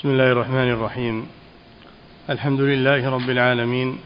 [0.00, 1.28] بسم الله الرحمن الرحيم.
[2.30, 3.98] الحمد لله رب العالمين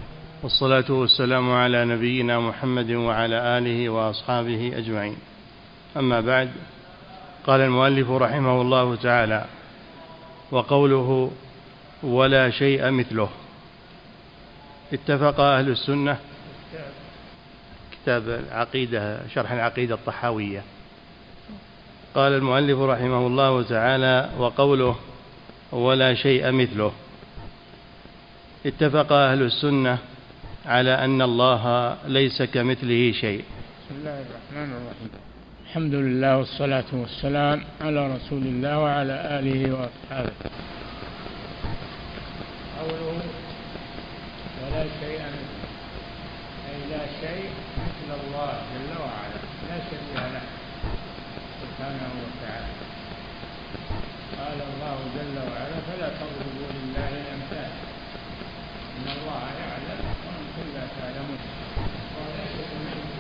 [0.43, 5.17] والصلاة والسلام على نبينا محمد وعلى آله وأصحابه أجمعين.
[5.97, 6.51] أما بعد
[7.47, 9.45] قال المؤلف رحمه الله تعالى
[10.51, 11.31] وقوله
[12.03, 13.29] ولا شيء مثله
[14.93, 16.17] اتفق أهل السنة.
[17.93, 20.63] كتاب العقيدة شرح العقيدة الطحاوية.
[22.15, 24.97] قال المؤلف رحمه الله تعالى وقوله
[25.75, 26.93] ولا شيء مثله.
[28.67, 29.99] اتفق أهل السنة
[30.67, 33.45] على أن الله ليس كمثله شيء.
[33.85, 35.11] بسم الله الرحمن الرحيم.
[35.67, 40.33] الحمد لله والصلاة والسلام على رسول الله وعلى آله وأصحابه
[42.79, 43.23] قوله
[44.63, 45.67] ولا شيء مثله
[46.71, 47.51] أي لا شيء
[47.83, 50.47] مثل الله جل وعلا لا شبيه له
[51.63, 52.73] سبحانه وتعالى
[54.39, 57.71] قال الله جل وعلا فلا تضربوا لله الأمثال
[58.97, 61.41] إن الله يعلم وأنتم لا تعلمون
[62.17, 63.13] وليس كمثله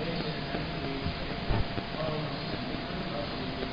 [0.00, 1.02] ليس كمثله
[1.96, 3.68] وهو السميع البصير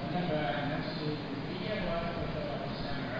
[0.00, 3.14] ونفى عن نفسه الكلية وأثبت له السمع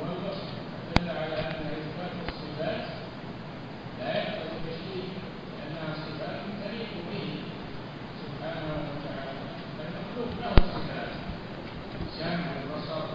[0.00, 0.48] والبصر
[0.96, 2.84] دل على أن إثبات الصفات
[4.00, 5.12] لا يقتضي التشريك
[5.56, 7.26] لأنها صفات تليق به
[8.22, 9.42] سبحانه وتعالى
[9.76, 11.12] فالمخلوق له صفات
[12.06, 13.06] السمع والبصر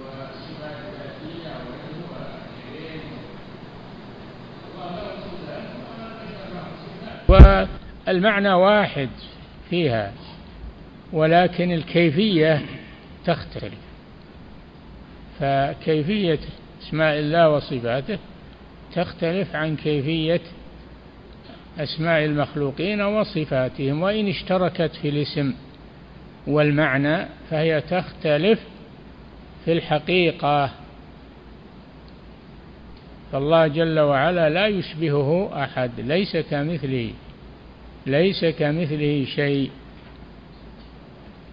[0.00, 3.06] وصفات ذاتية وعلم وعلم
[4.68, 6.66] الله له صفات وما ليس له
[8.08, 9.08] صفات والمعنى واحد
[9.70, 10.12] فيها
[11.12, 12.62] ولكن الكيفية
[13.24, 13.78] تختلف.
[15.40, 16.38] فكيفية
[16.82, 18.18] أسماء الله وصفاته
[18.94, 20.40] تختلف عن كيفية
[21.78, 25.54] أسماء المخلوقين وصفاتهم وإن اشتركت في الاسم
[26.46, 28.60] والمعنى فهي تختلف
[29.64, 30.70] في الحقيقة.
[33.32, 37.10] فالله جل وعلا لا يشبهه أحد ليس كمثله.
[38.08, 39.70] ليس كمثله شيء.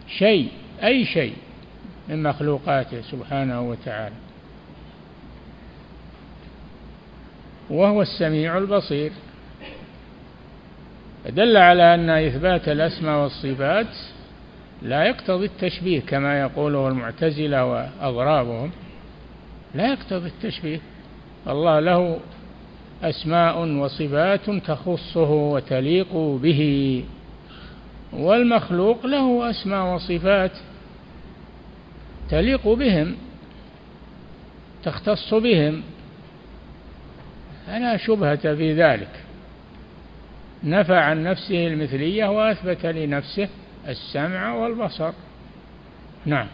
[0.08, 0.50] شيء
[0.84, 1.34] أي شيء
[2.10, 4.16] من مخلوقاته سبحانه وتعالى.
[7.70, 9.12] وهو السميع البصير.
[11.30, 13.88] دل على أن إثبات الأسماء والصفات
[14.82, 18.72] لا يقتضي التشبيه كما يقوله المعتزلة وأضرابهم
[19.76, 20.80] لا يقتضي التشبيه.
[21.48, 22.20] الله له
[23.04, 27.04] أسماء وصفات تخصه وتليق به
[28.14, 30.52] والمخلوق له أسماء وصفات
[32.30, 33.16] تليق بهم
[34.84, 35.82] تختص بهم.
[37.68, 39.10] فلا شبهة في ذلك.
[40.64, 43.50] نفى عن نفسه المثلية وأثبت لنفسه
[43.88, 45.12] السمع والبصر.
[46.26, 46.48] نعم.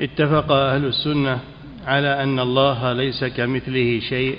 [0.00, 1.40] اتفق أهل السنة
[1.86, 4.38] على أن الله ليس كمثله شيء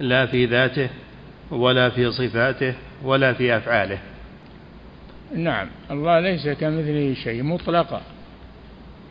[0.00, 0.88] لا في ذاته
[1.50, 3.98] ولا في صفاته ولا في أفعاله.
[5.34, 8.02] نعم الله ليس كمثله شيء مطلقا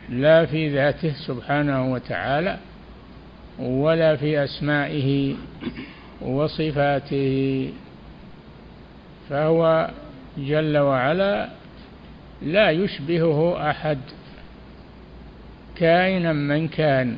[0.08, 2.58] لا في ذاته سبحانه وتعالى
[3.58, 5.34] ولا في أسمائه
[6.20, 7.70] وصفاته
[9.30, 9.90] فهو
[10.38, 11.48] جل وعلا
[12.42, 13.98] لا يشبهه أحد
[15.76, 17.16] كائنا من كان.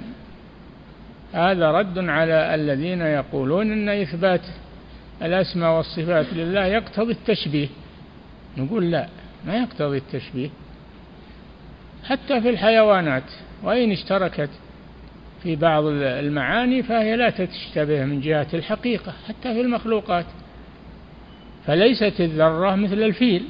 [1.32, 4.40] هذا رد على الذين يقولون إن إثبات
[5.22, 7.68] الأسماء والصفات لله يقتضي التشبيه.
[8.56, 9.08] نقول لا
[9.46, 10.50] ما يقتضي التشبيه.
[12.04, 13.22] حتى في الحيوانات
[13.62, 14.50] وإن اشتركت
[15.42, 20.26] في بعض المعاني فهي لا تشتبه من جهة الحقيقة حتى في المخلوقات.
[21.66, 23.44] فليست الذرة مثل الفيل.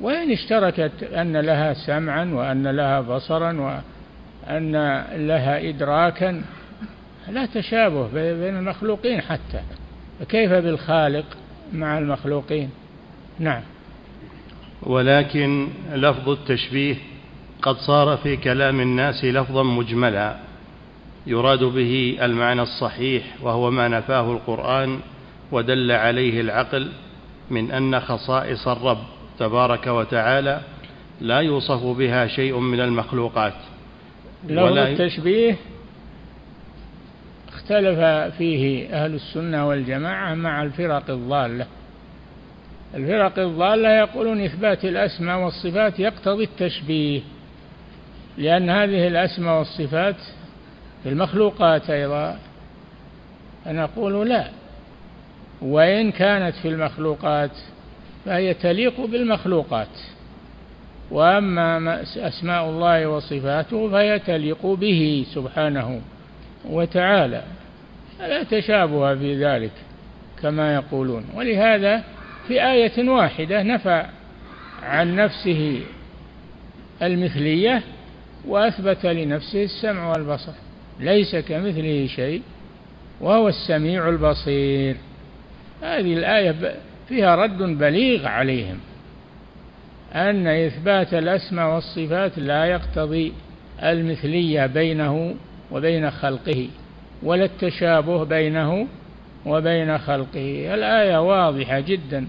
[0.00, 3.82] وإن اشتركت أن لها سمعا وأن لها بصرا
[4.48, 6.42] وأن لها إدراكا
[7.28, 9.60] لا تشابه بين المخلوقين حتى.
[10.20, 11.24] فكيف بالخالق
[11.72, 12.70] مع المخلوقين؟
[13.38, 13.62] نعم.
[14.82, 16.96] ولكن لفظ التشبيه
[17.62, 20.36] قد صار في كلام الناس لفظا مجملا.
[21.26, 25.00] يراد به المعنى الصحيح وهو ما نفاه القرآن
[25.52, 26.88] ودل عليه العقل
[27.50, 28.98] من أن خصائص الرب
[29.38, 30.60] تبارك وتعالى
[31.20, 33.54] لا يوصف بها شيء من المخلوقات.
[34.48, 35.56] لفظ التشبيه
[37.48, 37.98] اختلف
[38.38, 41.66] فيه أهل السنة والجماعة مع الفرق الضالة.
[42.94, 47.20] الفرق الضالة يقولون إثبات الأسماء والصفات يقتضي التشبيه
[48.38, 50.16] لأن هذه الأسماء والصفات
[51.02, 52.38] في المخلوقات أيضا
[53.64, 54.48] فنقول لا.
[55.62, 57.50] وإن كانت في المخلوقات
[58.24, 59.88] فهي تليق بالمخلوقات.
[61.10, 66.00] وأما أسماء الله وصفاته فهي تليق به سبحانه
[66.70, 67.42] وتعالى.
[68.20, 69.72] لا تشابه في ذلك
[70.42, 71.24] كما يقولون.
[71.34, 72.04] ولهذا
[72.48, 74.06] في آية واحدة نفى
[74.82, 75.80] عن نفسه
[77.02, 77.82] المثلية
[78.46, 80.52] وأثبت لنفسه السمع والبصر.
[81.00, 82.42] ليس كمثله شيء
[83.20, 84.96] وهو السميع البصير.
[85.82, 86.74] هذه الآية
[87.08, 88.80] فيها رد بليغ عليهم.
[90.14, 93.32] أن إثبات الأسماء والصفات لا يقتضي
[93.82, 95.34] المثلية بينه
[95.70, 96.68] وبين خلقه
[97.22, 98.86] ولا التشابه بينه
[99.46, 100.74] وبين خلقه.
[100.74, 102.26] الآية واضحة جدا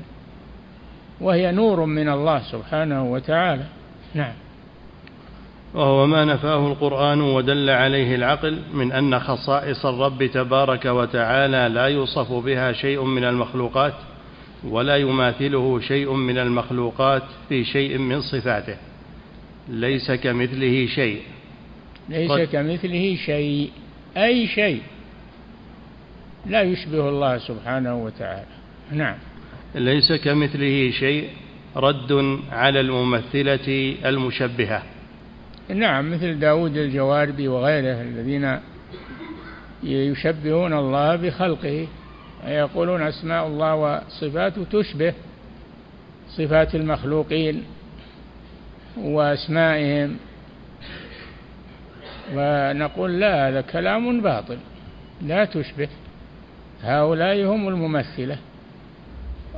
[1.22, 3.64] وهي نور من الله سبحانه وتعالى.
[4.14, 4.34] نعم.
[5.74, 12.32] وهو ما نفاه القرآن ودل عليه العقل من أن خصائص الرب تبارك وتعالى لا يوصف
[12.32, 13.94] بها شيء من المخلوقات
[14.70, 18.78] ولا يماثله شيء من المخلوقات في شيء من صفاته.
[19.70, 21.22] ليس كمثله شيء.
[22.10, 23.72] ليس كمثله شيء.
[24.18, 24.82] أي شيء.
[26.46, 28.46] لا يشبه الله سبحانه وتعالى.
[28.92, 29.16] نعم.
[29.76, 31.30] ليس كمثله شيء.
[31.76, 34.84] رد على الممثلة المشبهة.
[35.70, 38.60] نعم مثل داود الجواربي وغيره الذين
[39.84, 41.88] يشبهون الله بخلقه.
[42.46, 45.14] يقولون أسماء الله وصفاته تشبه
[46.30, 47.64] صفات المخلوقين
[48.98, 50.18] وأسمائهم.
[52.34, 54.58] ونقول لا هذا كلام باطل
[55.22, 55.88] لا تشبه.
[56.84, 58.38] هؤلاء هم الممثلة.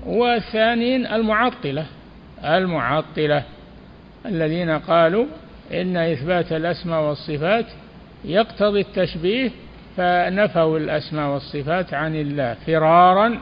[0.06, 1.86] والثانيين المعطلة.
[2.44, 3.44] المعطلة
[4.26, 5.26] الذين قالوا
[5.74, 7.66] إن إثبات الأسماء والصفات
[8.26, 9.52] يقتضي التشبيه
[9.98, 13.40] فنفوا الأسماء والصفات عن الله فرارا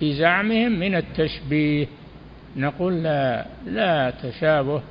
[0.00, 1.86] بزعمهم من التشبيه.
[2.56, 4.82] نقول لا لا تشابه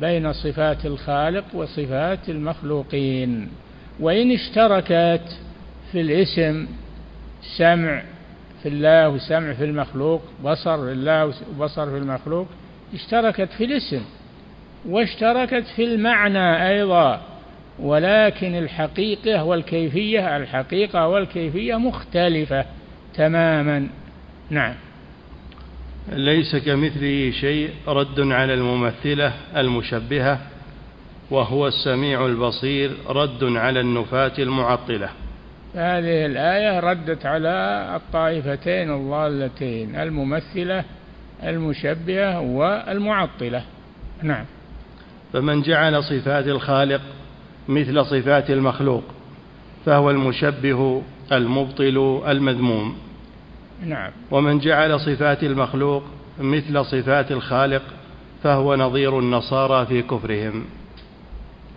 [0.00, 3.48] بين صفات الخالق وصفات المخلوقين.
[4.00, 5.38] وإن اشتركت
[5.92, 6.66] في الاسم
[7.56, 8.02] سمع
[8.62, 12.46] في الله وسمع في المخلوق بصر في الله وبصر في المخلوق
[12.94, 14.02] اشتركت في الاسم
[14.88, 17.20] واشتركت في المعنى أيضا.
[17.78, 22.64] ولكن الحقيقة والكيفية الحقيقة والكيفية مختلفة
[23.14, 23.88] تماما.
[24.50, 24.74] نعم.
[26.12, 30.40] ليس كمثله شيء رد على الممثلة المشبهة
[31.30, 35.08] وهو السميع البصير رد على النفاة المعطلة.
[35.74, 40.84] هذه الآية ردت على الطائفتين الضالتين الممثلة
[41.42, 43.62] المشبهة والمعطلة.
[44.22, 44.44] نعم.
[45.32, 47.00] فمن جعل صفات الخالق
[47.68, 49.02] مثل صفات المخلوق
[49.86, 51.02] فهو المشبه
[51.32, 52.96] المبطل المذموم.
[53.86, 54.10] نعم.
[54.30, 56.02] ومن جعل صفات المخلوق
[56.40, 57.82] مثل صفات الخالق
[58.42, 60.64] فهو نظير النصارى في كفرهم.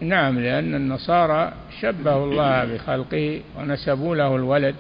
[0.02, 4.76] نعم لأن النصارى شبهوا الله بخلقه ونسبوا له الولد.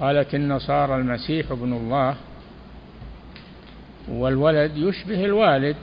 [0.00, 2.14] قالت النصارى المسيح ابن الله
[4.08, 5.76] والولد يشبه الوالد.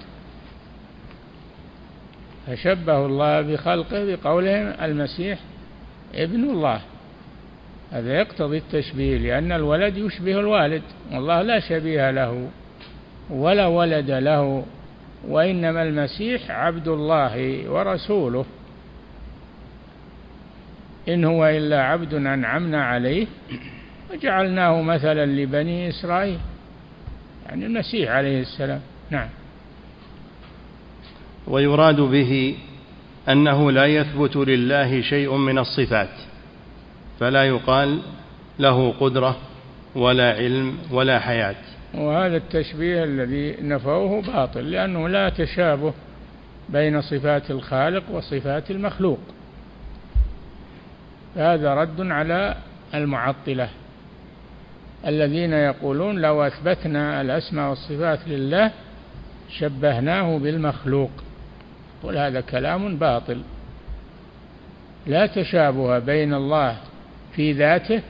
[2.48, 5.40] فشبهوا الله بخلقه بقولهم المسيح
[6.16, 6.82] ابن الله.
[7.92, 10.82] هذا يقتضي التشبيه لأن الولد يشبه الوالد
[11.12, 12.50] والله لا شبيه له
[13.30, 14.66] ولا ولد له
[15.28, 18.46] وإنما المسيح عبد الله ورسوله.
[21.10, 23.28] إن هو إلا عبد أنعمنا عليه
[24.14, 26.40] وجعلناه مثلا لبني إسرائيل.
[27.46, 28.82] يعني المسيح عليه السلام.
[29.10, 29.30] نعم.
[31.48, 32.56] ويراد به
[33.30, 36.10] أنه لا يثبت لله شيء من الصفات
[37.20, 38.00] فلا يقال
[38.60, 39.38] له قدرة
[39.96, 41.56] ولا علم ولا حياة.
[41.94, 45.94] وهذا التشبيه الذي نفوه باطل لأنه لا تشابه
[46.70, 49.20] بين صفات الخالق وصفات المخلوق.
[51.36, 52.56] هذا رد على
[52.94, 53.70] المعطلة.
[55.08, 58.72] الذين يقولون لو أثبتنا الأسماء والصفات لله
[59.50, 61.12] شبهناه بالمخلوق.
[62.04, 63.42] قل هذا كلام باطل.
[65.08, 66.78] لا تشابه بين الله
[67.36, 68.02] في ذاته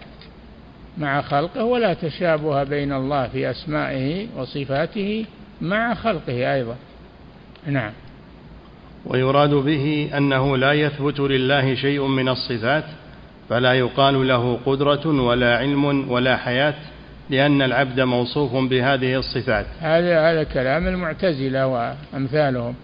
[0.97, 5.25] مع خلقه ولا تشابه بين الله في أسمائه وصفاته
[5.61, 6.75] مع خلقه أيضا.
[7.67, 7.91] نعم.
[9.05, 12.83] ويراد به أنه لا يثبت لله شيء من الصفات
[13.49, 16.73] فلا يقال له قدرة ولا علم ولا حياة
[17.29, 19.65] لأن العبد موصوف بهذه الصفات.
[19.79, 22.75] هذا هذا كلام المعتزلة وأمثالهم.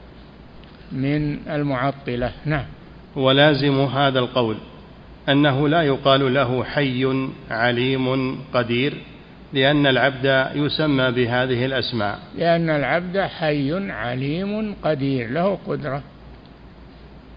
[0.91, 2.31] من المعطلة.
[2.46, 2.65] نعم.
[3.15, 4.58] ولازم هذا القول
[5.29, 8.93] أنه لا يقال له حي عليم قدير
[9.53, 12.19] لأن العبد يسمى بهذه الأسماء.
[12.38, 16.01] لأن العبد حي عليم قدير له قدرة.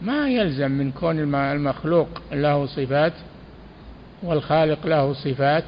[0.02, 3.12] ما يلزم من كون المخلوق له صفات
[4.22, 5.64] والخالق له صفات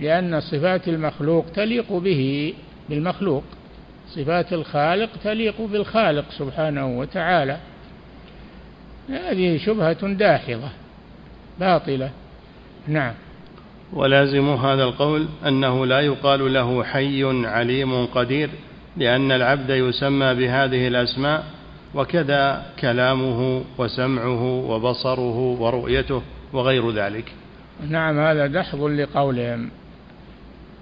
[0.00, 2.54] لأن صفات المخلوق تليق به
[2.88, 3.44] بالمخلوق.
[4.14, 7.58] صفات الخالق تليق بالخالق سبحانه وتعالى.
[9.08, 10.68] هذه شبهة داحضة
[11.60, 12.10] باطلة.
[12.88, 13.14] نعم.
[13.92, 18.50] ولازم هذا القول أنه لا يقال له حي عليم قدير
[18.96, 21.44] لأن العبد يسمى بهذه الأسماء
[21.94, 26.22] وكذا كلامه وسمعه وبصره ورؤيته
[26.52, 27.32] وغير ذلك.
[27.88, 29.70] نعم هذا دحض لقولهم.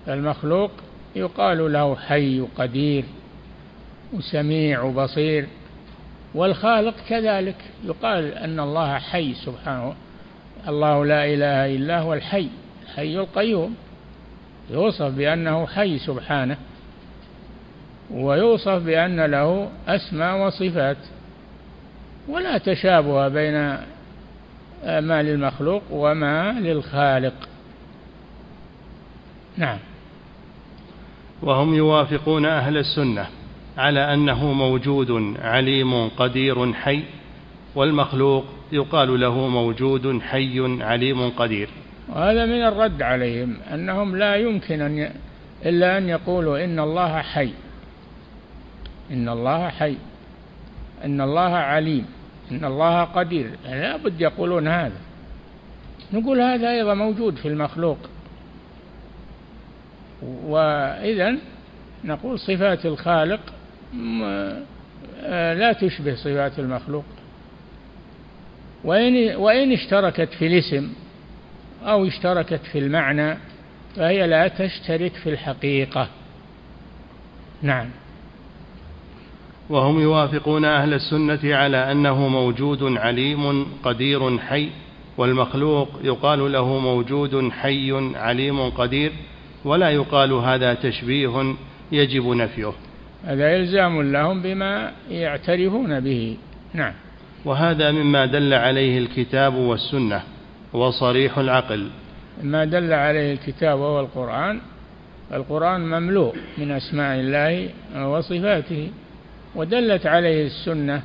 [0.09, 0.71] المخلوق
[1.17, 3.05] يقال له حي قدير
[4.13, 5.47] وسميع وبصير
[6.35, 7.57] والخالق كذلك.
[7.85, 9.95] يقال أن الله حي سبحانه
[10.69, 12.49] الله لا إله إلا هو الحي
[12.85, 13.77] الحي القيوم.
[14.71, 16.57] يوصف بأنه حي سبحانه
[18.11, 20.97] ويوصف بأن له أسماء وصفات
[22.29, 23.55] ولا تشابه بين
[24.85, 27.49] ما للمخلوق وما للخالق.
[29.57, 29.79] نعم.
[31.43, 33.27] وهم يوافقون أهل السنة
[33.79, 37.03] على أنه موجود عليم قدير حي
[37.75, 41.69] والمخلوق يقال له موجود حي عليم قدير.
[42.09, 45.11] وهذا من الرد عليهم أنهم لا يمكن أن ي...
[45.67, 47.51] إلا أن يقولوا إن الله حي.
[49.11, 49.97] إن الله حي.
[51.05, 52.07] إن الله عليم.
[52.53, 53.51] إن الله قدير.
[53.65, 55.01] لا بد يقولون هذا.
[56.13, 57.99] نقول هذا أيضا موجود في المخلوق.
[60.23, 61.37] وإذا
[62.05, 63.41] نقول صفات الخالق
[65.29, 67.05] لا تشبه صفات المخلوق.
[68.85, 70.93] وإن, وإن اشتركت في الاسم
[71.83, 73.37] أو اشتركت في المعنى
[73.97, 76.09] فهي لا تشترك في الحقيقة.
[77.63, 77.89] نعم.
[79.71, 84.71] وهم يوافقون أهل السنة على أنه موجود عليم قدير حي
[85.19, 89.13] والمخلوق يقال له موجود حي عليم قدير
[89.67, 91.55] ولا يقال هذا تشبيه
[91.93, 92.73] يجب نفيه.
[93.25, 96.37] هذا إلزام لهم بما يعترفون به.
[96.75, 96.93] نعم.
[97.45, 100.23] وهذا مما دل عليه الكتاب والسنة
[100.73, 101.91] وصريح العقل.
[102.43, 104.61] ما دل عليه الكتاب وهو القرآن
[105.33, 108.91] القرآن مملوء من أسماء الله وصفاته
[109.55, 111.03] ودلت عليه السنة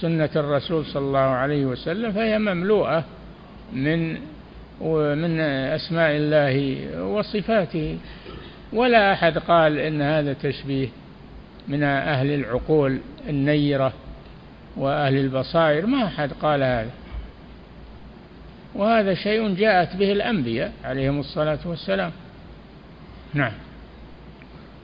[0.00, 3.04] سنة الرسول صلى الله عليه وسلم فهي مملوءة
[3.72, 4.16] من
[4.80, 7.98] ومن أسماء الله وصفاته.
[8.72, 10.88] ولا أحد قال إن هذا تشبيه
[11.68, 13.92] من أهل العقول النيرة
[14.76, 15.86] وأهل البصائر.
[15.86, 16.90] ما أحد قال هذا.
[18.74, 22.12] وهذا شيء جاءت به الأنبياء عليهم الصلاة والسلام.
[23.34, 23.52] نعم.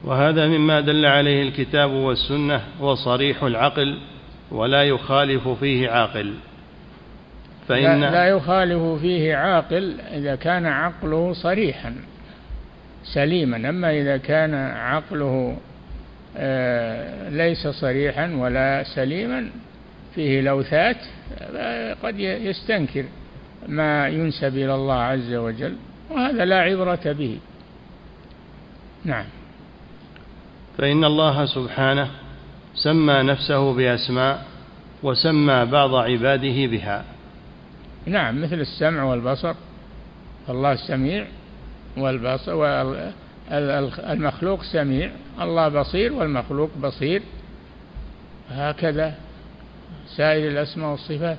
[0.05, 3.99] وهذا مما دل عليه الكتاب والسنة وصريح العقل
[4.51, 6.35] ولا يخالف فيه عاقل.
[7.69, 11.95] فإن لا, لا يخالف فيه عاقل إذا كان عقله صريحا
[13.05, 13.69] سليما.
[13.69, 15.57] أما إذا كان عقله
[16.37, 19.51] آه، ليس صريحا ولا سليما
[20.15, 20.97] فيه لوثات
[22.03, 23.05] قد يستنكر
[23.69, 25.77] ما ينسب إلى الله عز وجل
[26.11, 27.39] وهذا لا عبرة به.
[29.05, 29.25] نعم.
[30.79, 32.11] فإن الله سبحانه
[32.75, 34.45] سمى نفسه بأسماء
[35.03, 37.05] وسمى بعض عباده بها.
[38.07, 39.55] نعم مثل السمع والبصر
[40.49, 41.27] الله سميع
[41.97, 42.55] والبصر
[43.51, 45.11] والمخلوق سميع
[45.41, 47.23] الله بصير والمخلوق بصير.
[48.51, 49.15] هكذا
[50.17, 51.39] سائر الأسماء والصفات.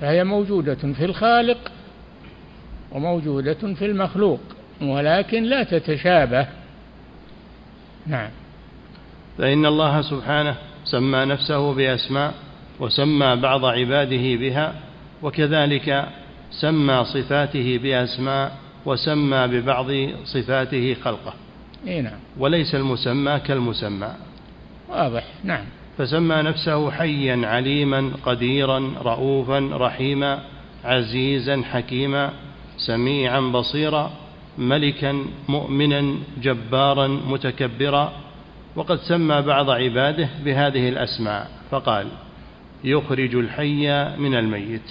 [0.00, 1.72] فهي موجودة في الخالق
[2.92, 4.40] وموجودة في المخلوق
[4.82, 6.46] ولكن لا تتشابه.
[8.06, 8.30] نعم.
[9.38, 12.34] فإن الله سبحانه سمى نفسه بأسماء
[12.80, 14.74] وسمى بعض عباده بها
[15.22, 16.08] وكذلك
[16.50, 18.56] سمى صفاته بأسماء
[18.86, 19.86] وسمى ببعض
[20.24, 21.34] صفاته خلقه.
[21.86, 22.18] إيه نعم.
[22.38, 24.08] وليس المسمى كالمسمى.
[24.88, 25.24] واضح.
[25.44, 25.64] نعم.
[25.98, 30.40] فسمى نفسه حيا عليما قديرا رؤوفا رحيما
[30.84, 32.30] عزيزا حكيما
[32.76, 34.10] سميعا بصيرا
[34.58, 38.12] ملكا مؤمنا جبارا متكبرا.
[38.76, 41.50] وقد سمى بعض عباده بهذه الأسماء.
[41.70, 42.06] فقال
[42.86, 44.90] يخرج الحي من الميت.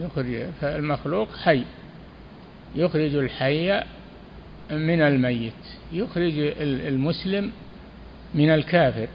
[0.00, 1.62] يخرج فالمخلوق حي.
[2.76, 3.82] يخرج الحي
[4.70, 5.52] من الميت.
[5.92, 7.52] يخرج المسلم
[8.34, 9.08] من الكافر.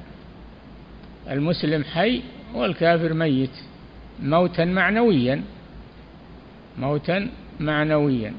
[1.30, 2.22] المسلم حي
[2.54, 3.58] والكافر ميت.
[4.24, 5.42] موتا معنويا.
[6.80, 7.30] موتا
[7.60, 8.34] معنويا.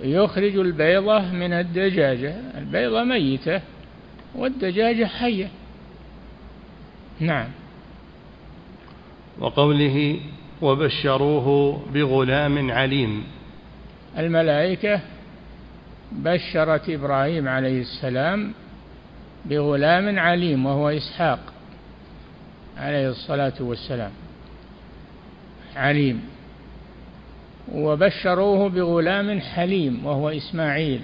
[0.00, 2.34] يخرج البيضة من الدجاجة.
[2.58, 3.60] البيضة ميتة
[4.34, 5.48] والدجاجة حية.
[7.20, 7.48] نعم.
[9.38, 10.20] وقوله
[10.62, 13.24] وبشروه بغلام عليم.
[14.18, 15.00] الملائكة
[16.12, 18.52] بشرت إبراهيم عليه السلام
[19.44, 21.38] بغلام عليم وهو إسحاق
[22.78, 24.12] عليه الصلاة والسلام
[25.76, 26.22] عليم.
[27.72, 31.00] وبشروه بغلام حليم وهو إسماعيل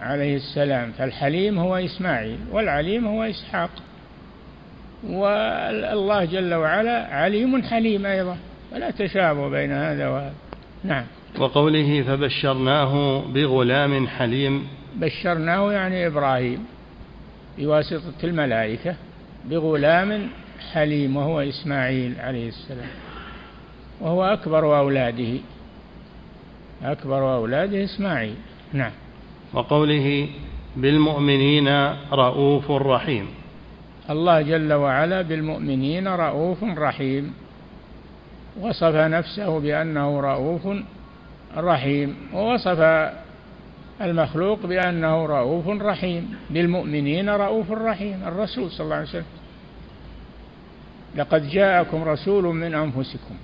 [0.00, 3.70] عليه السلام فالحليم هو إسماعيل والعليم هو إسحاق.
[5.10, 8.36] والله جل وعلا عليم حليم أيضا.
[8.70, 10.34] فلا تشابه بين هذا وهذا.
[10.84, 11.04] نعم.
[11.38, 14.68] وقوله فبشرناه بغلام حليم.
[14.94, 16.66] بشرناه يعني إبراهيم.
[17.58, 18.94] بواسطة الملائكة
[19.44, 20.28] بغلام
[20.72, 22.88] حليم وهو إسماعيل عليه السلام.
[24.00, 25.38] وهو أكبر أولاده
[26.82, 28.34] أكبر أولاده إسماعيل.
[28.72, 28.92] نعم.
[29.54, 30.28] وقوله
[30.76, 31.68] بالمؤمنين
[32.12, 33.26] رؤوف رحيم.
[34.10, 37.34] الله جل وعلا بالمؤمنين رؤوف رحيم.
[38.60, 40.68] وصف نفسه بأنه رؤوف
[41.56, 42.16] رحيم.
[42.34, 43.10] ووصف
[44.00, 46.36] المخلوق بأنه رؤوف رحيم.
[46.50, 48.22] بالمؤمنين رؤوف رحيم.
[48.26, 49.24] الرسول صلى الله عليه وسلم.
[51.16, 53.34] لقد جاءكم رسول من أنفسكم.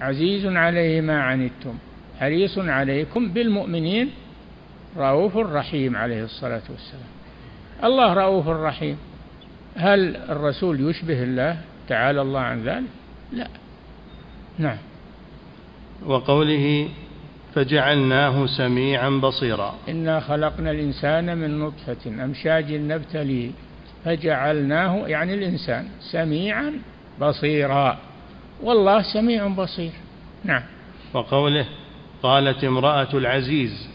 [0.00, 1.74] عزيز عليه ما عنتم.
[2.20, 4.10] حريص عليكم بالمؤمنين
[4.96, 7.10] رؤوف رحيم عليه الصلاة والسلام.
[7.84, 8.96] الله رؤوف رحيم.
[9.76, 12.88] هل الرسول يشبه الله تعالى الله عن ذلك؟
[13.32, 13.48] لا.
[14.58, 14.76] نعم.
[16.06, 16.88] وقوله
[17.54, 19.74] فجعلناه سميعا بصيرا.
[19.88, 23.50] إنا خلقنا الإنسان من نطفة أمشاج نبتليه
[24.04, 26.72] فجعلناه يعني الإنسان سميعا
[27.20, 27.98] بصيرا.
[28.62, 29.92] والله سميع بصير.
[30.44, 30.62] نعم.
[31.14, 31.66] وقوله
[32.22, 33.88] قالت امرأة العزيز.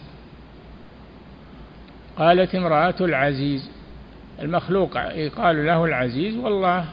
[2.17, 3.69] قالت امرأة العزيز.
[4.41, 6.85] المخلوق يقال له العزيز والله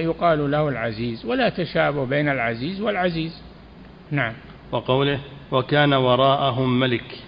[0.00, 3.42] يقال له العزيز ولا تشابه بين العزيز والعزيز.
[4.10, 4.32] نعم.
[4.72, 5.20] وقوله
[5.52, 7.18] وكان وراءهم ملك.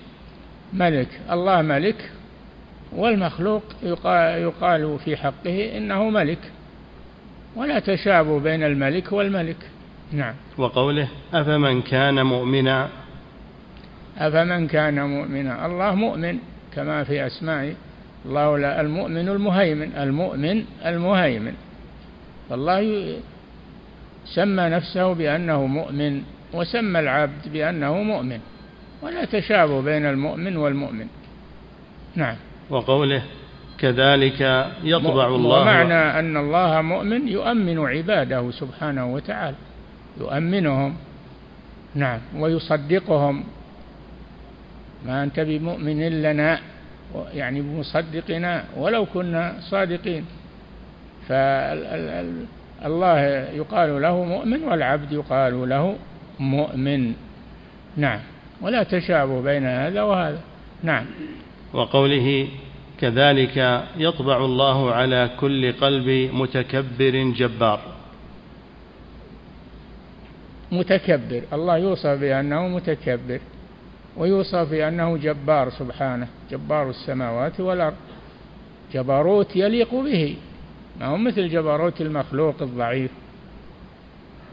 [0.72, 1.08] ملك.
[1.30, 2.10] الله ملك
[2.92, 6.38] والمخلوق يقال في حقه إنه ملك.
[7.56, 9.56] ولا تشابه بين الملك والملك.
[10.12, 10.34] نعم.
[10.58, 12.88] وقوله أفمن كان مؤمنا؟
[14.18, 16.38] أفمن كان مؤمنا؟ الله مؤمن
[16.74, 17.74] كما في اسمائه
[18.26, 21.54] الله لا المؤمن المهيمن المؤمن المهيمن.
[22.50, 23.16] فالله
[24.24, 28.40] سمى نفسه بأنه مؤمن وسمى العبد بأنه مؤمن.
[29.02, 31.06] ولا تشابه بين المؤمن والمؤمن.
[32.16, 32.36] نعم.
[32.70, 33.22] وقوله
[33.78, 34.40] كذلك
[34.84, 39.56] يطبع الله ومعنى أن الله مؤمن يؤمن عباده سبحانه وتعالى.
[40.20, 40.94] يؤمنهم.
[41.94, 42.20] نعم.
[42.36, 43.44] ويصدقهم.
[45.06, 46.60] ما أنت بمؤمن لنا
[47.34, 50.24] يعني بمصدقنا ولو كنا صادقين.
[51.28, 53.20] فالله
[53.60, 55.96] يقال له مؤمن والعبد يقال له
[56.40, 57.12] مؤمن.
[57.96, 58.20] نعم.
[58.60, 60.40] ولا تشابه بين هذا وهذا.
[60.82, 61.04] نعم.
[61.72, 62.48] وقوله
[63.00, 67.80] كذلك يطبع الله على كل قلب متكبر جبار.
[70.72, 71.42] متكبر.
[71.52, 73.40] الله يوصف بأنه متكبر.
[74.16, 77.94] ويوصف بأنه جبار سبحانه جبار السماوات والأرض.
[78.94, 80.36] جبروت يليق به.
[81.00, 83.10] ما هو مثل جبروت المخلوق الضعيف.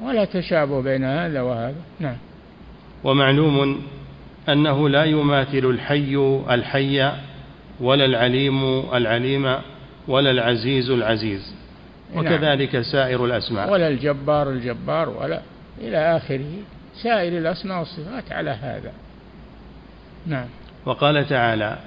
[0.03, 1.75] ولا تشابه بين هذا وهذا.
[1.99, 2.17] نعم.
[3.03, 3.81] ومعلوم
[4.49, 7.11] أنه لا يماثل الحي الحي
[7.79, 9.55] ولا العليم العليم
[10.07, 11.55] ولا العزيز العزيز.
[12.15, 12.25] نعم.
[12.25, 12.83] وكذلك نعم.
[12.83, 13.71] سائر الأسماء.
[13.71, 15.41] ولا الجبار الجبار ولا
[15.81, 16.51] إلى آخره.
[17.03, 18.91] سائر الأسماء والصفات على هذا.
[20.27, 20.45] نعم.
[20.85, 21.77] وقال تعالى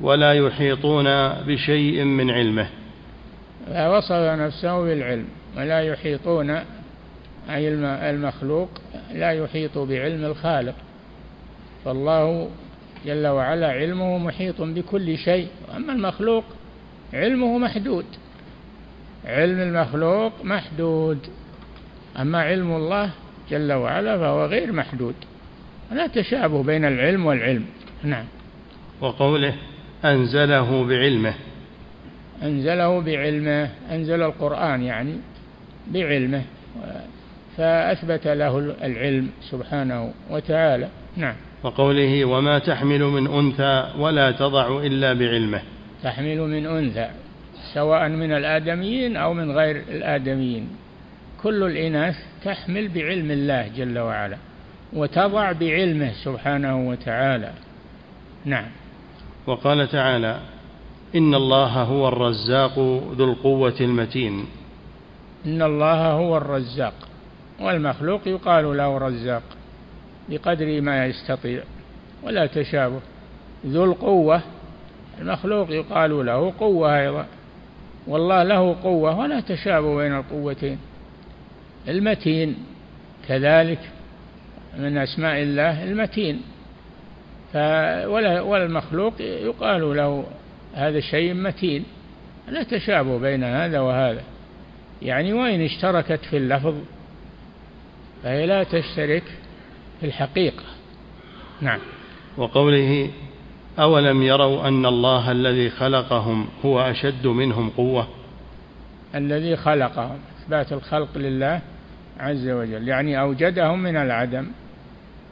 [0.00, 2.68] ولا يحيطون بشيء من علمه.
[3.70, 5.28] وصف نفسه بالعلم.
[5.56, 6.50] ولا يحيطون
[7.50, 7.68] أي
[8.10, 8.68] المخلوق
[9.12, 10.74] لا يحيط بعلم الخالق.
[11.84, 12.50] فالله
[13.06, 15.48] جل وعلا علمه محيط بكل شيء.
[15.76, 16.44] أما المخلوق
[17.14, 18.04] علمه محدود.
[19.24, 21.18] علم المخلوق محدود.
[22.20, 23.10] أما علم الله
[23.50, 25.14] جل وعلا فهو غير محدود.
[25.92, 27.64] لا تشابه بين العلم والعلم.
[28.04, 28.24] نعم.
[29.00, 29.54] وقوله
[30.04, 31.34] أنزله بعلمه.
[32.42, 35.14] أنزله بعلمه أنزل القرآن يعني
[35.86, 36.42] بعلمه
[37.56, 40.88] فأثبت له العلم سبحانه وتعالى.
[41.16, 41.34] نعم.
[41.62, 45.62] وقوله وما تحمل من أنثى ولا تضع إلا بعلمه.
[46.02, 47.08] تحمل من أنثى
[47.74, 50.68] سواء من الآدميين أو من غير الآدميين.
[51.42, 54.36] كل الإناث تحمل بعلم الله جل وعلا
[54.92, 57.52] وتضع بعلمه سبحانه وتعالى.
[58.44, 58.66] نعم.
[59.46, 60.40] وقال تعالى
[61.14, 62.78] إن الله هو الرزاق
[63.16, 64.44] ذو القوة المتين.
[65.46, 66.94] إن الله هو الرزاق
[67.60, 69.42] والمخلوق يقال له رزاق
[70.28, 71.62] بقدر ما يستطيع
[72.22, 73.00] ولا تشابه.
[73.66, 74.42] ذو القوة
[75.20, 77.26] المخلوق يقال له قوة أيضا.
[78.06, 80.78] والله له قوة ولا تشابه بين القوتين.
[81.88, 82.56] المتين
[83.28, 83.80] كذلك
[84.78, 86.40] من أسماء الله المتين.
[87.54, 90.24] والمخلوق يقال له
[90.74, 91.84] هذا شيء متين.
[92.48, 94.22] لا تشابه بين هذا وهذا.
[95.02, 96.74] يعني وإن اشتركت في اللفظ
[98.22, 99.22] فهي لا تشترك
[100.00, 100.62] في الحقيقة.
[101.60, 101.78] نعم.
[102.36, 103.10] وقوله
[103.78, 108.08] أولم يروا أن الله الذي خلقهم هو أشد منهم قوة؟
[109.14, 111.60] الذي خلقهم إثبات الخلق لله
[112.18, 112.88] عز وجل.
[112.88, 114.46] يعني أوجدهم من العدم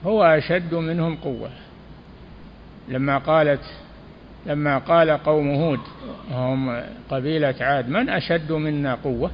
[0.05, 1.51] هو أشد منهم قوة.
[2.89, 3.65] لما قالت
[4.47, 5.81] لما قال قوم هود
[6.31, 9.31] وهم قبيلة عاد من أشد منا قوة؟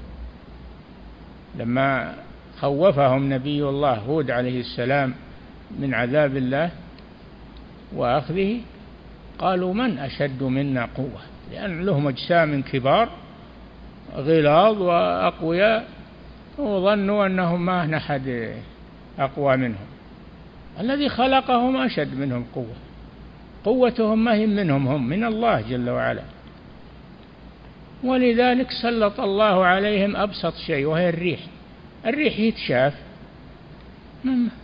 [1.59, 2.15] لما
[2.61, 5.15] خوفهم نبي الله هود عليه السلام
[5.79, 6.71] من عذاب الله
[7.97, 8.61] وأخذه
[9.39, 11.21] قالوا من أشد منا قوة؟
[11.53, 13.09] لأن لهم أجسام كبار
[14.17, 15.89] غلاظ وأقوياء
[16.59, 18.55] وظنوا أنهم ما أحد
[19.19, 19.87] أقوى منهم.
[20.81, 22.92] الذي خلقهم أشد منهم قوة.
[23.65, 26.23] قوتهم ما هي منهم هم من الله جل وعلا.
[28.05, 31.41] ولذلك سلط الله عليهم أبسط شيء وهي الريح.
[32.07, 32.95] الريح يتشاف.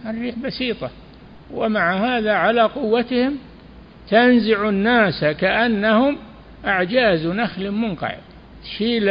[0.07, 0.91] الريح بسيطة.
[1.55, 3.39] ومع هذا على قوتهم
[4.09, 6.17] تنزع الناس كأنهم
[6.67, 8.15] أعجاز نخل منقع.
[8.63, 9.03] تشيل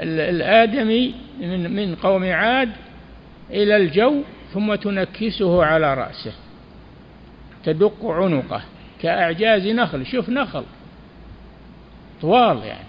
[0.00, 2.70] الآدمي من من قوم عاد
[3.50, 4.22] إلى الجو
[4.54, 6.32] ثم تنكسه على رأسه.
[7.68, 8.62] تدق عنقه
[9.02, 10.06] كأعجاز نخل.
[10.06, 10.64] شوف نخل.
[12.20, 12.88] طوال يعني.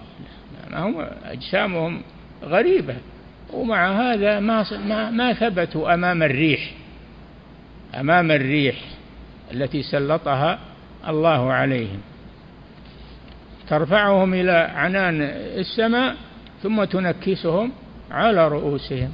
[0.71, 2.01] ما هم أجسامهم
[2.43, 2.95] غريبة.
[3.53, 6.71] ومع هذا ما ما, ما ثبتوا أمام الريح.
[7.99, 8.75] أمام الريح
[9.51, 10.59] التي سلطها
[11.07, 11.99] الله عليهم.
[13.67, 15.21] ترفعهم إلى عنان
[15.57, 16.15] السماء
[16.63, 17.71] ثم تنكسهم
[18.11, 19.13] على رؤوسهم.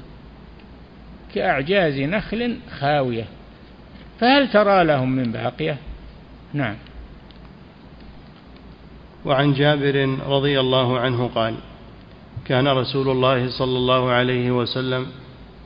[1.36, 3.26] كأعجاز نخل خاوية.
[4.20, 5.78] فهل ترى لهم من باقية؟
[6.54, 6.76] نعم.
[9.26, 11.56] وعن جابر رضي الله عنه قال
[12.46, 15.08] كان رسول الله صلى الله عليه وسلم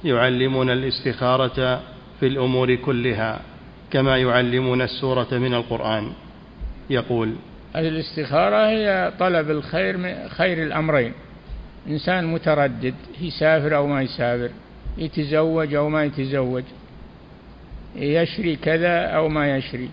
[0.06, 1.82] يعلمنا الاستخارة
[2.20, 3.42] في الأمور كلها
[3.92, 6.12] كما يعلمنا السورة من القرآن.
[6.90, 7.36] يقول
[7.76, 11.14] الاستخارة هي طلب الخير من خير الأمرين.
[11.88, 14.50] إنسان متردد يسافر أو ما يسافر
[14.98, 16.64] يتزوج أو ما يتزوج
[17.96, 19.90] يشري كذا أو ما يشري.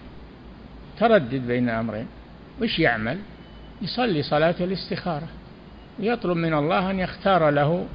[0.99, 2.07] تردد بين أمرين.
[2.63, 3.19] وش يعمل؟
[3.83, 5.29] يصلي صلاة الاستخارة.
[6.01, 7.87] ويطلب من الله أن يختار له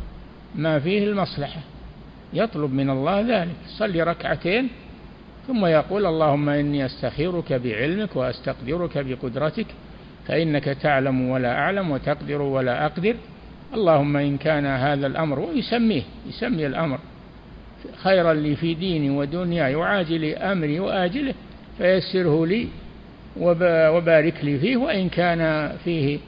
[0.55, 1.61] ما فيه المصلحة.
[2.33, 3.55] يطلب من الله ذلك.
[3.65, 4.69] يصلي ركعتين
[5.47, 9.65] ثم يقول اللهم إني أستخيرك بعلمك وأستقدرك بقدرتك
[10.27, 13.15] فإنك تعلم ولا أعلم وتقدر ولا أقدر.
[13.73, 16.99] اللهم إن كان هذا الأمر ويسميه يسمي الأمر.
[18.03, 21.33] خيرا لي في ديني ودنياي وعاجل أمري وآجله
[21.77, 22.67] فيسره لي
[23.37, 26.19] وبارك لي فيه وإن كان فيه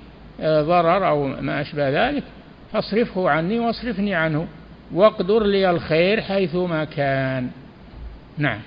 [0.42, 2.24] آه، ضرر أو ما أشبه ذلك
[2.74, 4.48] فاصرفه عني واصرفني عنه
[4.94, 7.50] واقدر لي الخير حيثما كان.
[8.38, 8.60] نعم.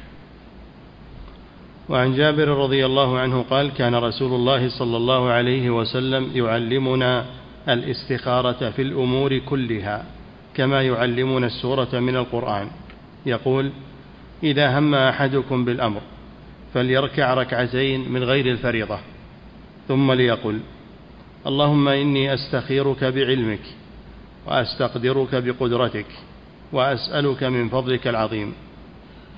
[1.89, 7.25] وعن جابر رضي الله عنه قال كان رسول الله صلى الله عليه وسلم يعلمنا
[7.69, 10.05] الاستخارة في الأمور كلها.
[10.57, 12.69] كما يعلمنا السورة من القرآن.
[13.27, 13.71] يقول
[14.43, 16.01] إذا هم أحدكم بالأمر
[16.75, 18.99] فليركع ركعتين من غير الفريضة.
[19.89, 20.61] ثم ليقل
[21.47, 23.61] اللهم إني أستخيرك بعلمك
[24.47, 26.07] وأستقدرك بقدرتك
[26.73, 28.53] وأسألك من فضلك العظيم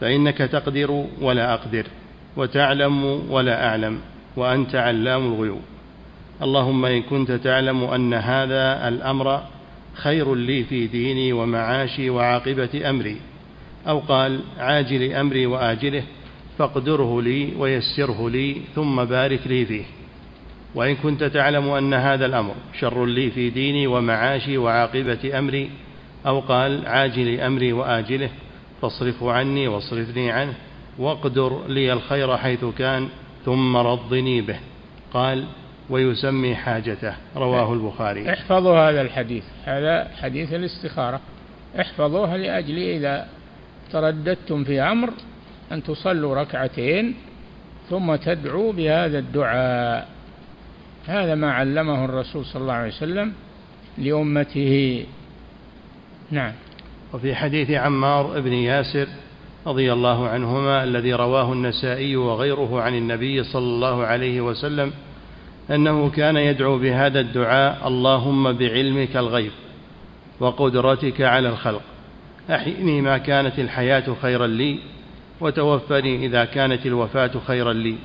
[0.01, 1.87] فإنك تقدر ولا أقدر
[2.37, 4.01] وتعلم ولا أعلم
[4.37, 5.63] وأنت علام الغيوب.
[6.43, 9.43] اللهم إن كنت تعلم أن هذا الأمر
[10.03, 13.17] خير لي في ديني ومعاشي وعاقبة أمري.
[13.89, 16.03] أو قال عاجل أمري وآجله
[16.59, 19.85] فاقدره لي ويسره لي ثم بارك لي فيه.
[20.75, 25.71] وإن كنت تعلم أن هذا الأمر شر لي في ديني ومعاشي وعاقبة أمري
[26.27, 28.31] أو قال عاجل أمري وآجله
[28.83, 30.55] فاصرفه عني واصرفني عنه
[30.99, 33.09] واقدر لي الخير حيث كان
[33.45, 34.59] ثم رضني به.
[35.13, 35.45] قال
[35.91, 37.15] ويسمي حاجته.
[37.37, 38.33] رواه البخاري.
[38.33, 39.45] احفظوا هذا الحديث.
[39.65, 41.21] هذا حديث الاستخارة.
[41.81, 43.29] احفظوها لأجل إذا
[43.93, 45.11] ترددتم في أمر
[45.73, 47.15] أن تصلوا ركعتين
[47.91, 50.09] ثم تدعو بهذا الدعاء.
[51.07, 53.33] هذا ما علمه الرسول صلى الله عليه وسلم
[53.99, 55.07] لأمته.
[56.31, 56.53] نعم.
[57.13, 59.09] وفي حديث عمار بن ياسر
[59.67, 64.93] رضي الله عنهما الذي رواه النسائي وغيره عن النبي صلى الله عليه وسلم
[65.71, 69.53] أنه كان يدعو بهذا الدعاء اللهم بعلمك الغيب
[70.41, 71.83] وقدرتك على الخلق.
[72.51, 74.79] أحيني ما كانت الحياة خيرا لي
[75.41, 77.97] وتوفني إذا كانت الوفاة خيرا لي.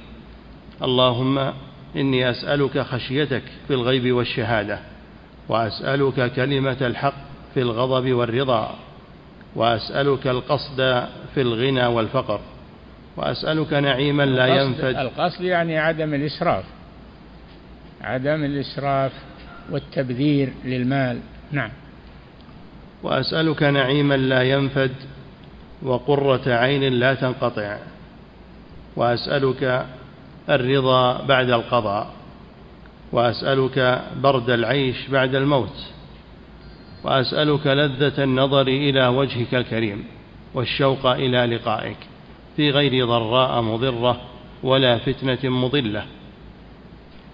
[0.84, 1.54] اللهم
[1.96, 4.80] إني أسألك خشيتك في الغيب والشهادة
[5.50, 7.14] وأسألك كلمة الحق
[7.54, 8.76] في الغضب والرضا
[9.56, 12.40] وأسألك القصد في الغنى والفقر
[13.18, 16.64] وأسألك نعيما لا ينفد القصد يعني عدم الاسراف
[18.04, 19.12] عدم الإسراف
[19.70, 21.20] والتبذير للمال.
[21.52, 21.70] نعم.
[23.04, 24.92] وأسألك نعيما لا ينفد
[25.82, 27.78] وقرة عين لا تنقطع.
[28.96, 29.86] وأسألك
[30.50, 32.14] الرضا بعد القضاء.
[33.12, 35.86] وأسألك برد العيش بعد الموت.
[37.04, 40.06] وأسألك لذة النظر إلى وجهك الكريم
[40.54, 41.98] والشوق إلى لقائك.
[42.56, 44.22] في غير ضراء مضرة
[44.64, 46.06] ولا فتنة مضلة.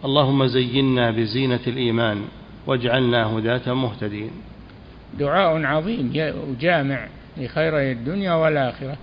[0.05, 2.21] اللهم زينا بزينة الإيمان
[2.67, 4.31] واجعلنا هداه مهتدين.
[5.19, 6.11] دعاء عظيم
[6.59, 7.07] جامع
[7.37, 8.97] لخيري الدنيا والآخرة.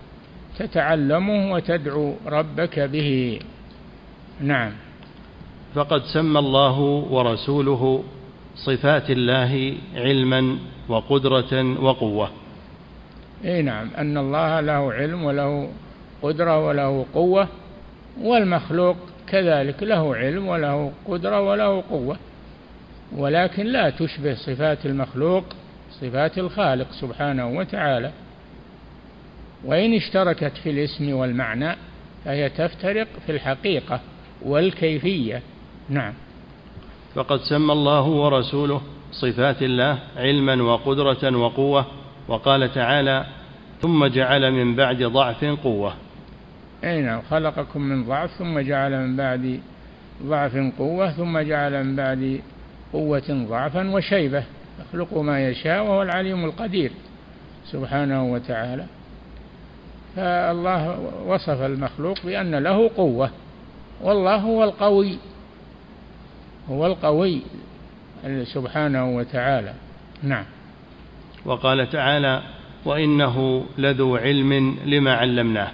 [0.58, 3.40] تتعلمه وتدعو ربك به.
[4.40, 4.72] نعم.
[5.74, 6.80] فقد سمى الله
[7.10, 8.02] ورسوله
[8.56, 12.30] صفات الله علما وقدرة وقوة.
[13.44, 15.68] إي نعم أن الله له علم وله
[16.22, 17.48] قدرة وله قوة
[18.22, 18.96] والمخلوق
[19.28, 22.16] كذلك له علم وله قدرة وله قوة
[23.16, 25.44] ولكن لا تشبه صفات المخلوق
[26.00, 28.10] صفات الخالق سبحانه وتعالى.
[29.64, 31.76] وإن اشتركت في الاسم والمعنى
[32.24, 34.00] فهي تفترق في الحقيقة
[34.42, 35.42] والكيفية.
[35.88, 36.12] نعم.
[37.14, 38.80] فقد سمى الله ورسوله
[39.12, 41.86] صفات الله علما وقدرة وقوة
[42.28, 43.26] وقال تعالى
[43.82, 45.94] ثم جعل من بعد ضعف قوة.
[46.84, 49.60] أي نعم خلقكم من ضعف ثم جعل من بعد
[50.22, 52.40] ضعف قوة ثم جعل من بعد
[52.92, 54.44] قوة ضعفا وشيبة.
[54.80, 56.92] يخلق ما يشاء وهو العليم القدير
[57.64, 58.84] سبحانه وتعالى.
[60.16, 63.30] فالله وصف المخلوق بأن له قوة
[64.02, 65.18] والله هو القوي
[66.70, 67.42] هو القوي
[68.42, 69.72] سبحانه وتعالى.
[70.22, 70.44] نعم.
[71.44, 72.42] وقال تعالى
[72.84, 75.70] وإنه لذو علم لما علمناه.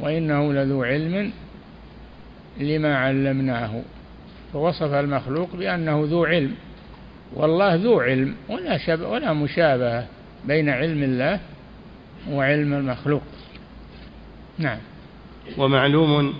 [0.00, 1.32] وإنه لذو علم
[2.60, 3.82] لما علمناه
[4.52, 6.54] فوصف المخلوق بأنه ذو علم.
[7.34, 10.06] والله ذو علم ولا شبه ولا مشابهة
[10.44, 11.40] بين علم الله
[12.30, 13.22] وعلم المخلوق.
[14.58, 14.78] نعم.
[15.58, 16.34] ومعلوم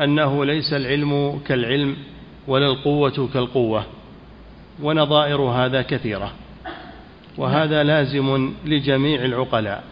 [0.00, 1.96] أنه ليس العلم كالعلم
[2.48, 3.86] ولا القوة كالقوة
[4.82, 6.32] ونظائر هذا كثيرة
[7.38, 9.91] وهذا لازم لجميع العقلاء.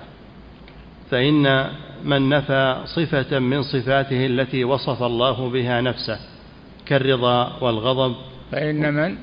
[1.10, 1.70] فإن
[2.04, 6.18] من نفى صفة من صفاته التي وصف الله بها نفسه
[6.86, 8.16] كالرضا والغضب
[8.52, 9.16] فإن من؟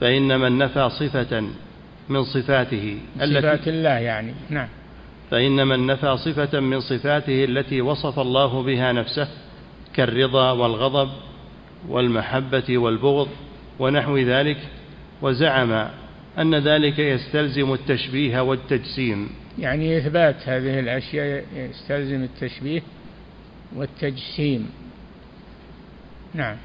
[0.00, 1.42] فإن من نفى صفة
[2.08, 4.68] من صفاته صفات الله يعني نعم.
[5.30, 9.28] فإن من نفى صفة من صفاته التي وصف الله بها نفسه
[9.94, 11.10] كالرضا والغضب
[11.88, 13.28] والمحبة والبغض
[13.78, 14.58] ونحو ذلك
[15.22, 15.88] وزعم
[16.38, 19.28] أن ذلك يستلزم التشبيه والتجسيم.
[19.58, 22.82] يعني إثبات هذه الأشياء يستلزم التشبيه
[23.76, 24.70] والتجسيم.
[26.34, 26.56] نعم.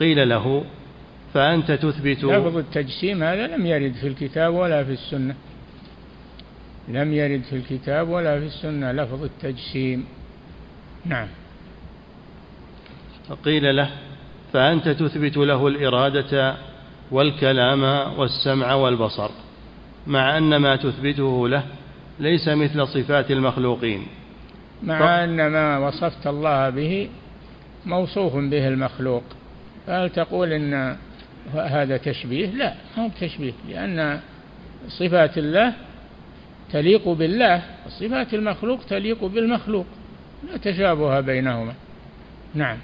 [0.00, 0.64] قيل له
[1.34, 5.34] فأنت تثبت لفظ التجسيم هذا لم يرد في الكتاب ولا في السنة.
[6.88, 10.06] لم يرد في الكتاب ولا في السنة لفظ التجسيم.
[11.04, 11.28] نعم.
[13.44, 13.90] قيل له
[14.52, 16.56] فأنت تثبت له الإرادة
[17.10, 17.82] والكلام
[18.18, 19.30] والسمع والبصر
[20.06, 21.64] مع أن ما تثبته له
[22.20, 24.06] ليس مثل صفات المخلوقين.
[24.82, 25.02] مع ف...
[25.02, 27.08] أن ما وصفت الله به
[27.86, 29.22] موصوف به المخلوق.
[29.86, 30.96] فهل تقول إن
[31.54, 34.20] هذا تشبيه؟ لا ما هو تشبيه لأن
[34.88, 35.72] صفات الله
[36.72, 39.86] تليق بالله وصفات المخلوق تليق بالمخلوق
[40.50, 41.74] لا تشابه بينهما.
[42.54, 42.76] نعم.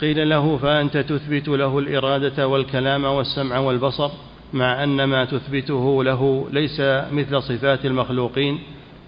[0.00, 4.10] قيل له فأنت تثبت له الإرادة والكلام والسمع والبصر.
[4.52, 6.80] مع أن ما تثبته له ليس
[7.12, 8.58] مثل صفات المخلوقين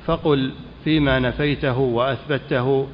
[0.07, 0.53] فقل
[0.85, 2.89] فيما نفيته وأثبته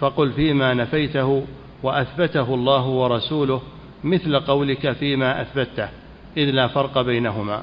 [0.00, 1.46] فقل فيما نفيته
[1.82, 3.62] وأثبته الله ورسوله
[4.04, 5.88] مثل قولك فيما أثبته
[6.36, 7.62] إذ لا فرق بينهما.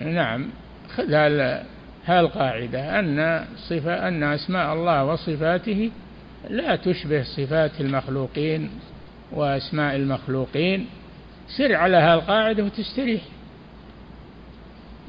[0.00, 0.48] نعم
[0.96, 1.14] خذ
[2.04, 5.90] هالقاعدة أن صفة أن أسماء الله وصفاته
[6.50, 8.70] لا تشبه صفات المخلوقين
[9.32, 10.86] وأسماء المخلوقين.
[11.48, 13.22] سر على هالقاعدة وتستريح.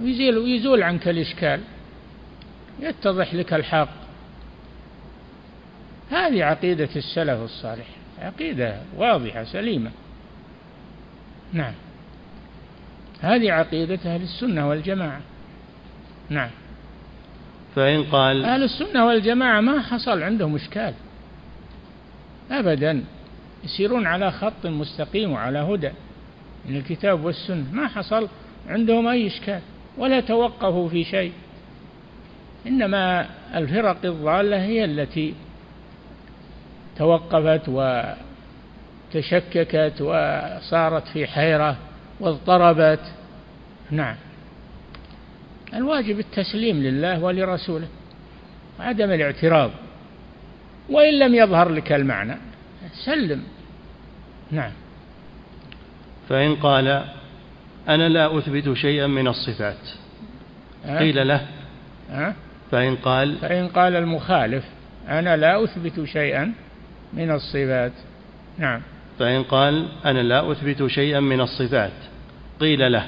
[0.02, 1.62] ويزيل ويزول عنك الإشكال.
[2.80, 3.90] يتضح لك الحق.
[6.12, 7.88] هذه عقيدة السلف الصالح.
[8.20, 9.92] عقيدة واضحة سليمة.
[11.54, 11.74] نعم.
[13.22, 15.22] هذه عقيدة أهل السنة والجماعة.
[16.30, 16.50] نعم.
[17.76, 20.94] فإن قال أهل السنة والجماعة ما حصل عندهم إشكال.
[22.52, 23.04] أبدا.
[23.64, 25.92] يسيرون على خط مستقيم وعلى هدى.
[26.68, 27.66] من الكتاب والسنة.
[27.74, 28.28] ما حصل.
[28.68, 29.60] عندهم أي إشكال.
[29.98, 31.32] ولا توقفوا في شيء.
[32.68, 35.34] إنما الفرق الضالة هي التي
[36.98, 37.70] توقفت
[39.14, 41.78] وتشككت وصارت في حيرة
[42.20, 43.14] واضطربت.
[43.92, 44.16] نعم.
[45.74, 47.88] الواجب التسليم لله ولرسوله.
[48.80, 49.72] وعدم الاعتراض.
[50.90, 52.38] وإن لم يظهر لك المعنى
[53.06, 53.44] سلم.
[54.52, 54.72] نعم.
[56.30, 57.04] فإن قال
[57.90, 59.90] أنا لا أثبت شيئا من الصفات.
[60.86, 61.42] أه؟ قيل له.
[62.12, 62.34] أه؟
[62.72, 64.64] فإن قال فإن قال المخالف
[65.10, 66.54] أنا لا أثبت شيئا
[67.14, 67.92] من الصفات.
[68.58, 68.82] نعم.
[69.20, 71.94] فإن قال أنا لا أثبت شيئا من الصفات.
[72.60, 73.06] قيل له.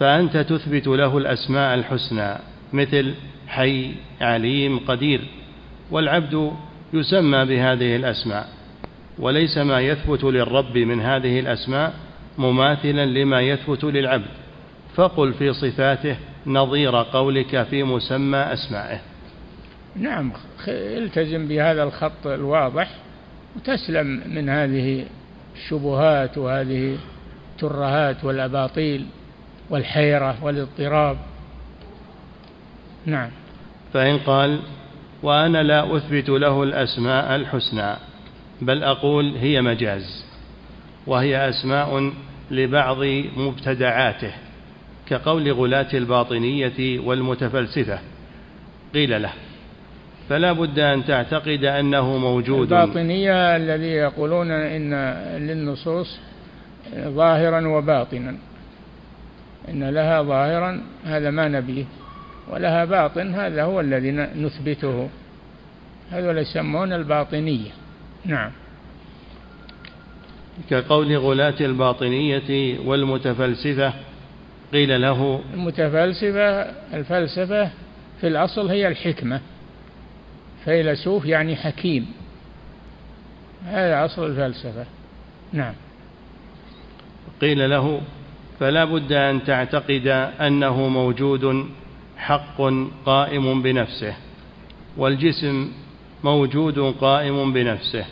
[0.00, 2.34] فأنت تثبت له الأسماء الحسنى
[2.72, 3.14] مثل
[3.48, 5.20] حي عليم قدير.
[5.90, 6.52] والعبد
[6.92, 8.48] يسمى بهذه الأسماء
[9.18, 11.94] وليس ما يثبت للرب من هذه الأسماء
[12.38, 14.30] مماثلا لما يثبت للعبد.
[14.94, 16.16] فقل في صفاته
[16.46, 19.00] نظير قولك في مسمى أسمائه.
[19.96, 20.32] نعم
[20.68, 22.90] التزم بهذا الخط الواضح
[23.56, 25.06] وتسلم من هذه
[25.56, 26.98] الشبهات وهذه
[27.52, 29.06] الترهات والأباطيل
[29.70, 31.16] والحيرة والاضطراب.
[33.06, 33.30] نعم.
[33.92, 34.60] فإن قال
[35.22, 37.96] وأنا لا أثبت له الأسماء الحسنى
[38.62, 40.24] بل أقول هي مجاز
[41.06, 42.12] وهي أسماء
[42.50, 43.04] لبعض
[43.36, 44.32] مبتدعاته
[45.06, 47.98] كقول غلاة الباطنية والمتفلسفة.
[48.94, 49.32] قيل له
[50.28, 52.72] فلا بد أن تعتقد أنه موجود.
[52.72, 54.94] الباطنية الذي يقولون إن
[55.38, 56.20] للنصوص
[56.96, 58.36] ظاهرا وباطنا.
[59.68, 61.84] إن لها ظاهرا هذا ما نبيه
[62.50, 65.08] ولها باطن هذا هو الذي نثبته.
[66.10, 67.70] هذول يسمون الباطنية.
[68.24, 68.50] نعم.
[70.70, 73.92] كقول غلاة الباطنية والمتفلسفة
[74.72, 76.48] قيل له المتفلسفة
[76.94, 77.70] الفلسفة
[78.20, 79.40] في الأصل هي الحكمة.
[80.64, 82.06] فيلسوف يعني حكيم.
[83.66, 84.86] هذا أصل الفلسفة.
[85.52, 85.74] نعم.
[87.40, 88.00] قيل له
[88.60, 90.06] فلا بد أن تعتقد
[90.40, 91.66] أنه موجود
[92.16, 92.62] حق
[93.06, 94.14] قائم بنفسه
[94.96, 95.72] والجسم
[96.24, 98.04] موجود قائم بنفسه.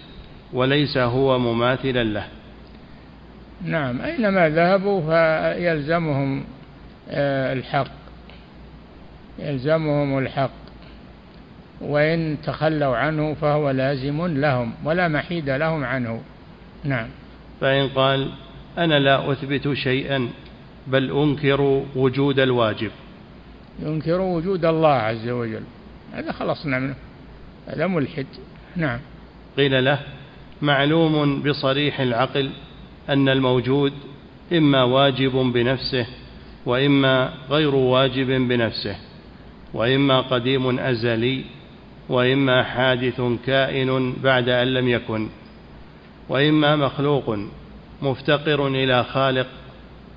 [0.52, 2.24] وليس هو مماثلا له.
[3.64, 6.44] نعم أينما ذهبوا فيلزمهم
[7.10, 7.90] آه، الحق.
[9.38, 10.50] يلزمهم الحق.
[11.80, 16.20] وإن تخلوا عنه فهو لازم لهم ولا محيد لهم عنه.
[16.84, 17.08] نعم.
[17.60, 18.30] فإن قال
[18.78, 20.28] أنا لا أثبت شيئا
[20.86, 22.90] بل أنكر وجود الواجب.
[23.82, 25.62] ينكر وجود الله عز وجل.
[26.12, 26.94] هذا خلصنا منه.
[27.68, 28.26] هذا ملحد.
[28.76, 28.98] نعم.
[29.56, 29.98] قيل له
[30.62, 32.50] معلوم بصريح العقل
[33.08, 33.92] أن الموجود
[34.52, 36.06] إما واجب بنفسه
[36.66, 38.96] وإما غير واجب بنفسه
[39.74, 41.44] وإما قديم أزلي
[42.08, 45.28] وإما حادث كائن بعد أن لم يكن
[46.28, 47.38] وإما مخلوق
[48.02, 49.46] مفتقر إلى خالق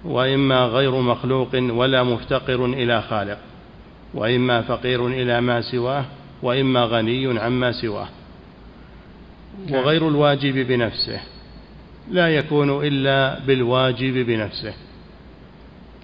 [0.05, 3.37] وإما غير مخلوق ولا مفتقر إلى خالق
[4.13, 6.05] وإما فقير إلى ما سواه
[6.43, 8.07] وإما غني عما سواه.
[9.71, 11.19] وغير الواجب بنفسه
[12.11, 14.73] لا يكون إلا بالواجب بنفسه.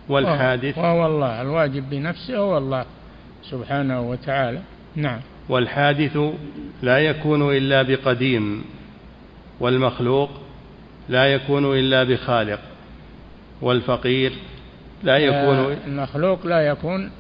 [0.10, 2.86] والحادث؟ وهو الله الواجب بنفسه هو الله
[3.44, 4.62] سبحانه وتعالى.
[4.96, 5.20] نعم.
[5.50, 6.18] والحادث
[6.82, 8.64] لا يكون إلا بقديم
[9.60, 10.30] والمخلوق
[11.10, 12.60] لا يكون إلا بخالق
[13.62, 14.34] والفقير
[15.04, 17.12] لا يكون آه، المخلوق لا يكون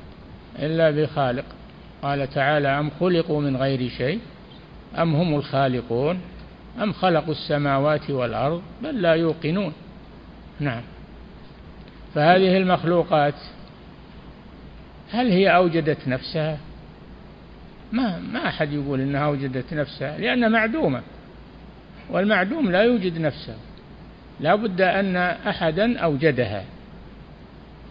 [0.60, 1.46] إلا بخالق.
[2.04, 4.20] قال تعالى أم خلقوا من غير شيء
[4.98, 6.20] أم هم الخالقون؟
[6.80, 9.74] أم خلقوا السماوات والأرض بل لا يوقنون؟
[10.60, 10.82] نعم.
[12.16, 13.36] فهذه المخلوقات
[15.12, 16.58] هل هي أوجدت نفسها؟
[17.92, 21.02] ما ما أحد يقول إنها أوجدت نفسها لأنها معدومة
[22.10, 23.56] والمعدوم لا يوجد نفسه.
[24.40, 26.66] لا بد أن أحدا أوجدها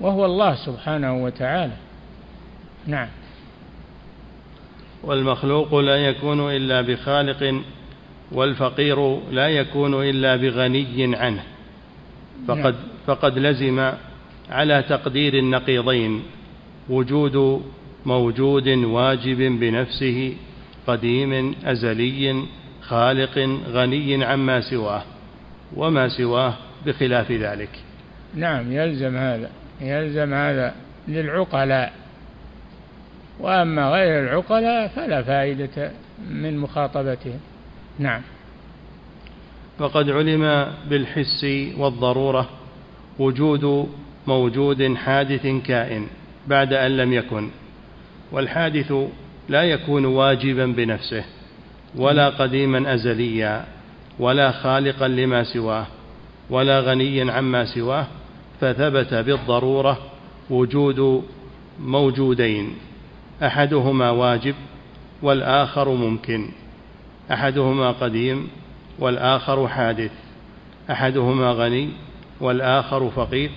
[0.01, 1.77] وهو الله سبحانه وتعالى.
[2.87, 3.09] نعم.
[5.03, 7.63] والمخلوق لا يكون إلا بخالق
[8.33, 11.43] والفقير لا يكون إلا بغني عنه.
[12.49, 12.75] فقد,
[13.07, 13.93] فقد لزم
[14.51, 16.23] على تقدير النقيضين.
[16.89, 17.63] وجود
[18.07, 20.37] موجود واجب بنفسه
[20.87, 22.45] قديم أزلي
[22.83, 25.03] خالق غني عما سواه
[25.77, 26.55] وما سواه
[26.87, 27.71] بخلاف ذلك.
[28.35, 29.51] نعم يلزم هذا
[29.81, 30.75] يلزم هذا
[31.09, 31.93] للعقلاء.
[33.41, 35.91] وأما غير العقلاء فلا فائدة
[36.31, 37.41] من مخاطبتهم.
[38.01, 38.21] نعم.
[39.79, 41.47] وقد علم بالحس
[41.79, 42.49] والضرورة
[43.19, 43.89] وجود
[44.27, 46.07] موجود حادث كائن
[46.47, 47.51] بعد أن لم يكن
[48.33, 48.93] والحادث
[49.49, 51.25] لا يكون واجبا بنفسه
[51.97, 53.65] ولا قديما أزليا
[54.19, 55.87] ولا خالقا لما سواه
[56.51, 58.07] ولا غنيا عما سواه
[58.61, 59.99] فثبت بالضرورة
[60.51, 61.25] وجود
[61.81, 62.75] موجودين
[63.43, 64.55] أحدهما واجب
[65.23, 66.49] والآخر ممكن.
[67.33, 68.49] أحدهما قديم
[68.99, 70.11] والآخر حادث.
[70.91, 71.89] أحدهما غني
[72.41, 73.51] والآخر فقير.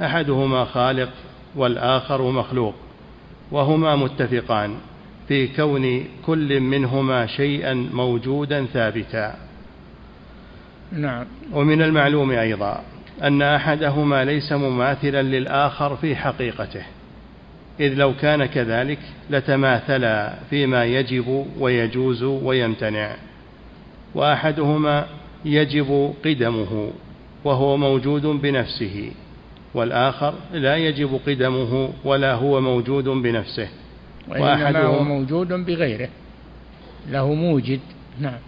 [0.00, 1.08] أحدهما خالق
[1.56, 2.74] والآخر مخلوق.
[3.50, 4.74] وهما متفقان
[5.28, 9.34] في كون كل منهما شيئا موجودا ثابتا.
[10.92, 11.26] نعم.
[11.52, 12.82] ومن المعلوم أيضا
[13.22, 16.97] أن أحدهما ليس مماثلا للآخر في حقيقته.
[17.80, 18.98] إذ لو كان كذلك
[19.30, 23.10] لتماثلا فيما يجب ويجوز ويمتنع.
[24.14, 25.06] وأحدهما
[25.44, 26.90] يجب قدمه
[27.44, 29.10] وهو موجود بنفسه
[29.74, 33.68] والآخر لا يجب قدمه ولا هو موجود بنفسه.
[34.28, 36.08] وإنما هو موجود بغيره
[37.10, 37.80] له موجد.
[38.20, 38.38] نعم.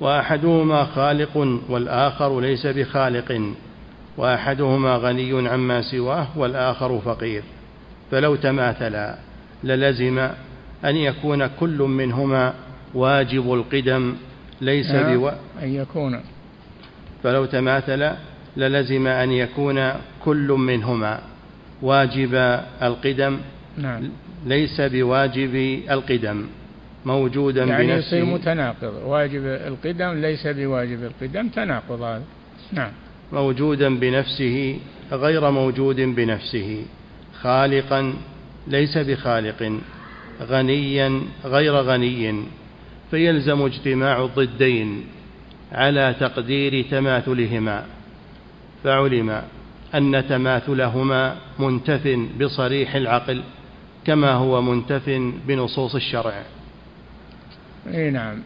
[0.00, 1.36] وأحدهما خالق
[1.68, 3.54] والآخر ليس بخالق
[4.16, 7.42] وأحدهما غني عما سواه والآخر فقير.
[8.12, 9.18] فلو تماثلا
[9.64, 10.18] للزم
[10.84, 12.54] أن يكون كل منهما
[12.94, 14.14] واجب القدم
[14.60, 15.28] ليس نعم، بو...
[15.62, 16.20] أن يكون.
[17.22, 18.16] فلو تماثلا
[18.56, 19.92] للزم أن يكون
[20.24, 21.20] كل منهما
[21.82, 22.34] واجب
[22.82, 23.38] القدم
[23.78, 24.02] نعم.
[24.46, 25.54] ليس بواجب
[25.90, 26.46] القدم
[27.04, 28.06] موجودا يعني بنفسه.
[28.06, 28.94] يصير متناقض.
[29.04, 32.22] واجب القدم ليس بواجب القدم تناقض هذا.
[32.72, 32.90] نعم.
[33.32, 34.78] موجودا بنفسه
[35.12, 36.84] غير موجود بنفسه.
[37.42, 38.14] خالقا
[38.66, 39.80] ليس بخالق
[40.42, 42.44] غنيا غير غني
[43.10, 45.04] فيلزم اجتماع الضدين
[45.72, 47.84] على تقدير تماثلهما.
[48.84, 49.42] فعلم
[49.94, 53.42] أن تماثلهما منتف بصريح العقل
[54.04, 55.08] كما هو منتف
[55.46, 56.42] بنصوص الشرع.
[57.94, 58.42] إي نعم.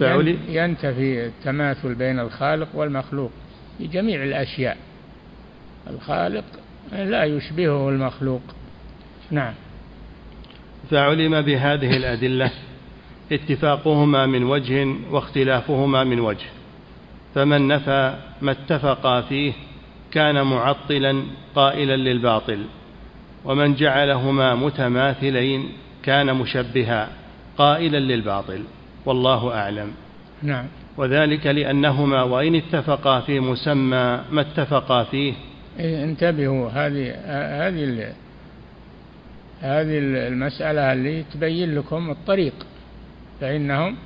[0.00, 3.30] فعلي؟ ينتفي التماثل بين الخالق والمخلوق
[3.78, 4.76] في جميع الأشياء.
[5.90, 6.44] الخالق
[6.92, 8.42] لا يشبهه المخلوق.
[9.30, 9.54] نعم.
[10.90, 12.50] فعلم بهذه الأدلة
[13.32, 16.46] اتفاقهما من وجه واختلافهما من وجه.
[17.34, 19.52] فمن نفى ما اتفقا فيه
[20.12, 21.22] كان معطلا
[21.54, 22.64] قائلا للباطل
[23.44, 25.68] ومن جعلهما متماثلين
[26.02, 27.08] كان مشبها
[27.58, 28.64] قائلا للباطل
[29.06, 29.92] والله أعلم.
[30.42, 30.66] نعم.
[30.96, 35.34] وذلك لأنهما وإن اتفقا في مسمى ما اتفقا فيه
[35.80, 37.14] انتبهوا هذه
[37.66, 38.12] هذه
[39.60, 39.98] هذه
[40.28, 42.54] المسألة اللي تبين لكم الطريق
[43.40, 43.96] فإنهم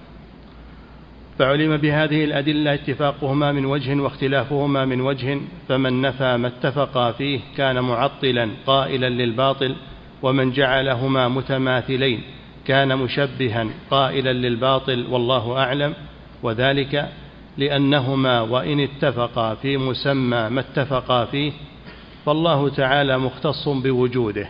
[1.39, 7.81] فعلم بهذه الأدلة اتفاقهما من وجه واختلافهما من وجه فمن نفى ما اتفقا فيه كان
[7.81, 9.77] معطلا قائلا للباطل
[10.23, 12.21] ومن جعلهما متماثلين
[12.67, 15.95] كان مشبها قائلا للباطل والله أعلم
[16.43, 17.09] وذلك
[17.59, 21.53] لأنهما وإن اتفقا في مسمى ما اتفقا فيه
[22.27, 24.49] فالله تعالى مختص بوجوده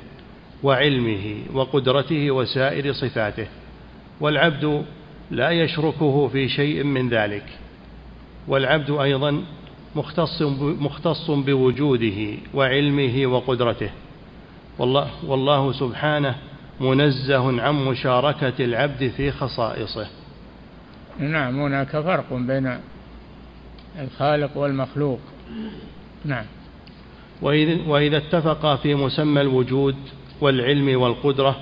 [0.63, 3.47] وعلمه وقدرته وسائر صفاته
[4.21, 4.85] والعبد
[5.31, 7.45] لا يشركه في شيء من ذلك
[8.49, 9.43] والعبد أيضا
[9.97, 13.91] مختص مختص بوجوده وعلمه وقدرته
[14.79, 16.35] والله, والله سبحانه
[16.81, 20.07] منزه عن مشاركة العبد في خصائصه.
[21.21, 22.79] نعم هناك فرق بين
[23.99, 25.21] الخالق والمخلوق.
[26.25, 26.45] نعم.
[27.87, 29.97] وإذا اتفقا في مسمى الوجود
[30.41, 31.57] والعلم والقدرة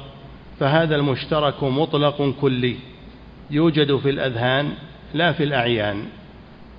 [0.61, 2.77] فهذا المشترك مطلق كلي.
[3.51, 4.73] يوجد في الأذهان
[5.15, 6.03] لا في الأعيان.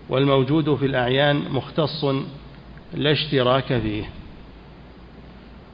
[0.09, 2.05] والموجود في الأعيان مختص
[2.93, 4.03] لا اشتراك فيه.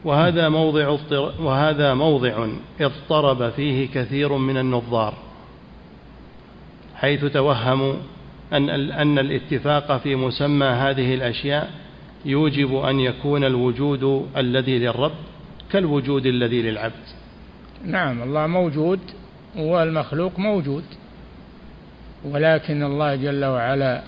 [0.06, 0.98] وهذا موضع
[1.40, 2.48] وهذا موضع
[2.82, 5.14] اضطرب فيه كثير من النظار.
[7.06, 7.94] حيث توهموا
[8.54, 11.70] أن أن الاتفاق في مسمى هذه الأشياء
[12.26, 15.12] يوجب أن يكون الوجود الذي للرب
[15.72, 17.06] كالوجود الذي للعبد.
[17.84, 19.00] نعم الله موجود
[19.56, 20.84] والمخلوق موجود
[22.24, 24.02] ولكن الله جل وعلا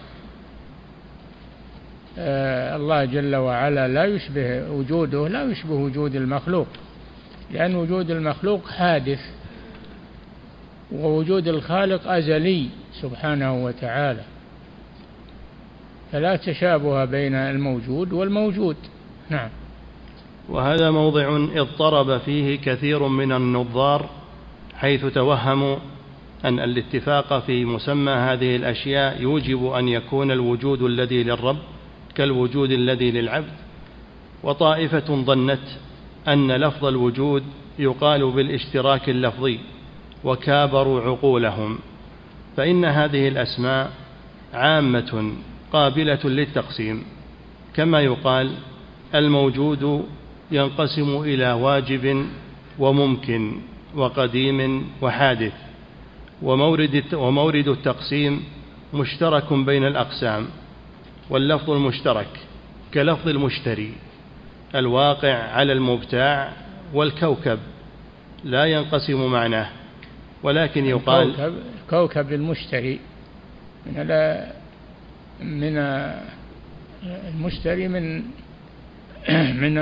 [2.18, 6.68] آه الله جل وعلا لا يشبه وجوده لا يشبه وجود المخلوق
[7.52, 9.20] لأن وجود المخلوق حادث
[10.92, 12.70] ووجود الخالق أزلي.
[13.02, 14.24] سبحانه وتعالى.
[16.12, 18.76] فلا تشابه بين الموجود والموجود.
[19.30, 19.50] نعم.
[20.50, 24.10] وهذا موضع اضطرب فيه كثير من النظار
[24.76, 25.78] حيث توهموا
[26.46, 31.58] أن الاتفاق في مسمى هذه الأشياء يوجب أن يكون الوجود الذي للرب
[32.16, 33.54] كالوجود الذي للعبد.
[34.44, 35.68] وطائفة ظنت
[36.28, 37.44] أن لفظ الوجود
[37.80, 39.60] يقال بالاشتراك اللفظي
[40.24, 41.80] وكابروا عقولهم.
[42.58, 43.92] فإن هذه الأسماء
[44.54, 45.34] عامة
[45.74, 47.04] قابلة للتقسيم
[47.76, 48.52] كما يقال
[49.16, 50.06] الموجود
[50.52, 52.26] ينقسم إلى واجب
[52.80, 53.62] وممكن
[53.96, 55.54] وقديم وحادث
[56.42, 58.44] ومورد ومورد التقسيم
[58.94, 60.48] مشترك بين الأقسام
[61.30, 62.40] واللفظ المشترك
[62.94, 63.94] كلفظ المشتري
[64.76, 66.54] الواقع على المبتاع
[66.94, 67.60] والكوكب
[68.44, 69.70] لا ينقسم معناه
[70.44, 71.52] ولكن يقال
[71.90, 73.00] كوكب المشتري
[73.86, 74.08] من
[75.42, 75.78] من
[77.04, 78.24] المشتري من
[79.62, 79.74] من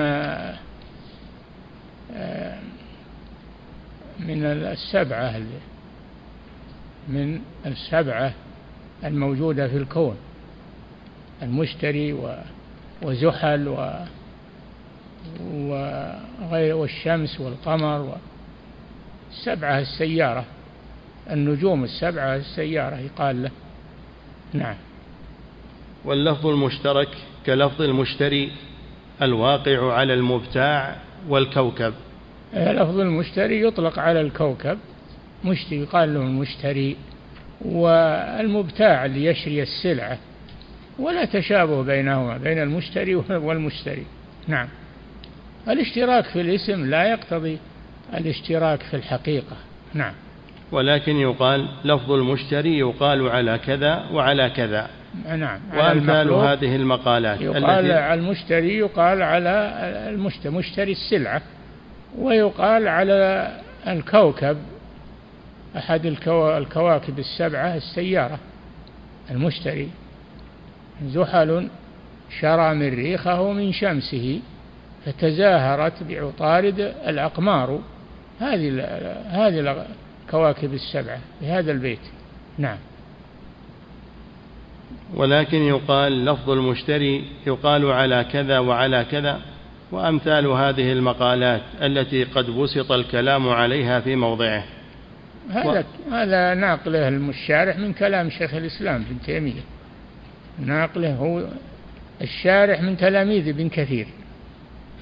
[4.19, 5.41] من السبعة
[7.07, 8.33] من السبعة
[9.03, 10.17] الموجودة في الكون.
[11.41, 12.15] المشتري
[13.01, 14.05] وزحل و
[15.41, 18.17] وغير والشمس والقمر
[19.31, 20.45] السبعة السيارة.
[21.31, 23.51] النجوم السبعة السيارة يقال له.
[24.53, 24.75] نعم.
[26.05, 27.09] واللفظ المشترك
[27.45, 28.51] كلفظ المشتري
[29.21, 30.95] الواقع على المبتاع
[31.29, 31.93] والكوكب.
[32.53, 34.77] لفظ المشتري يطلق على الكوكب.
[35.45, 36.95] مشتري يقال له المشتري.
[37.61, 40.17] والمبتاع اللي يشري السلعة
[40.99, 43.15] ولا تشابه بينهما بين المشتري
[43.45, 44.05] والمشتري.
[44.47, 44.67] نعم.
[45.67, 47.57] الاشتراك في الاسم لا يقتضي
[48.13, 49.57] الاشتراك في الحقيقة.
[49.93, 50.13] نعم.
[50.71, 54.89] ولكن يقال لفظ المشتري يقال على كذا وعلى كذا.
[55.37, 59.49] نعم وأمثال هذه المقالات يقال على المشتري يقال على
[60.09, 61.41] المشتري مشتري السلعة
[62.17, 63.51] ويقال على
[63.87, 64.57] الكوكب
[65.77, 68.39] أحد الكواكب السبعة السيارة
[69.31, 69.89] المشتري.
[71.05, 71.67] زحل
[72.39, 74.39] شرى مريخه من شمسه
[75.05, 77.79] فتزاهرت بعطارد الأقمار.
[78.39, 78.83] هذه
[79.29, 79.85] هذه
[80.25, 81.99] الكواكب السبعة في هذا البيت.
[82.57, 82.77] نعم.
[85.13, 89.41] ولكن يقال لفظ المشتري يقال على كذا وعلى كذا
[89.91, 94.63] وأمثال هذه المقالات التي قد بسط الكلام عليها في موضعه.
[95.49, 96.13] هذا و...
[96.13, 99.61] هذا ناقله الشارح من كلام شيخ الإسلام ابن تيمية.
[100.59, 101.45] ناقله هو
[102.21, 104.07] الشارح من تلاميذ ابن كثير.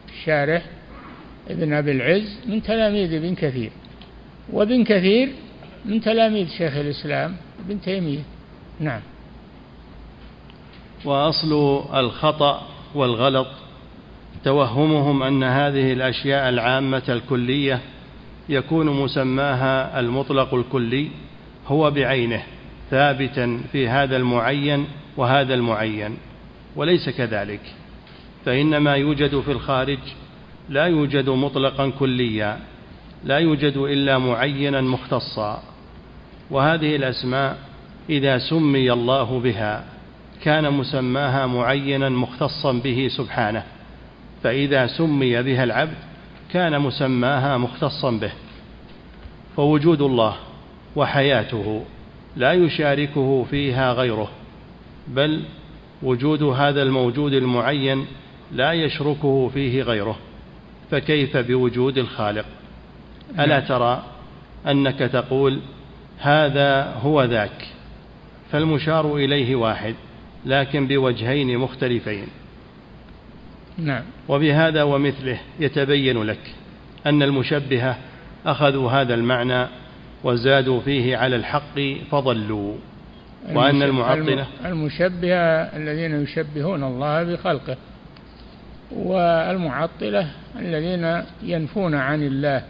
[0.10, 0.62] الشارح
[1.50, 3.72] ابن أبي العز من تلاميذ ابن كثير.
[4.52, 5.30] وابن كثير
[5.86, 7.36] من تلاميذ شيخ الإسلام
[7.66, 8.24] ابن تيمية.
[8.80, 9.02] نعم.
[11.06, 13.48] وأصل الخطأ والغلط
[14.44, 17.80] توهمهم أن هذه الأشياء العامة الكلية
[18.50, 21.08] يكون مسماها المطلق الكلي
[21.68, 22.44] هو بعينه
[22.91, 24.88] ثابتا في هذا المعين
[25.18, 26.18] وهذا المعين
[26.76, 27.62] وليس كذلك.
[28.46, 30.00] فإن ما يوجد في الخارج
[30.70, 32.60] لا يوجد مطلقا كليا.
[33.24, 35.64] لا يوجد إلا معينا مختصا
[36.52, 37.58] وهذه الأسماء
[38.10, 39.86] إذا سمي الله بها
[40.44, 43.64] كان مسماها معينا مختصا به سبحانه
[44.44, 45.98] فإذا سمي بها العبد
[46.52, 48.32] كان مسماها مختصا به.
[49.56, 50.36] فوجود الله
[50.96, 51.84] وحياته
[52.36, 54.30] لا يشاركه فيها غيره
[55.08, 55.44] بل
[56.04, 58.06] وجود هذا الموجود المعين
[58.52, 60.18] لا يشركه فيه غيره
[60.92, 62.46] فكيف بوجود الخالق؟
[63.36, 63.60] نعم.
[63.60, 64.04] ترى
[64.68, 65.60] أنك تقول
[66.20, 67.68] هذا هو ذاك
[68.52, 69.96] فالمشار إليه واحد
[70.46, 72.28] لكن بوجهين مختلفين
[73.78, 76.54] نعم وبهذا ومثله يتبين لك
[77.06, 77.98] أن المشبهة
[78.46, 79.68] أخذوا هذا المعنى
[80.24, 81.80] وزادوا فيه على الحق
[82.12, 82.76] فضلوا
[83.54, 87.78] وأن المعطلة المشبهة الذين يشبهون الله بخلقه
[88.92, 90.28] والمعطلة
[90.60, 92.64] الذين ينفون عن الله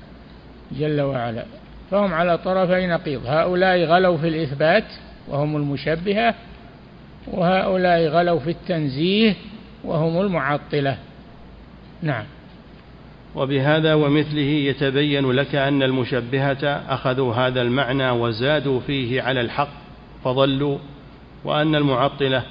[0.72, 1.45] جل وعلا.
[1.91, 3.22] فهم على طرفي نقيض.
[3.26, 4.86] هؤلاء غلوا في الإثبات
[5.28, 6.36] وهم المشبهة
[7.28, 9.36] وهؤلاء غلوا في التنزيه
[9.84, 10.97] وهم المعطلة.
[12.01, 12.24] نعم.
[13.36, 19.70] وبهذا ومثله يتبين لك أن المشبهة أخذوا هذا المعنى وزادوا فيه على الحق
[20.24, 20.78] فضلوا
[21.43, 22.43] وأن المعطلة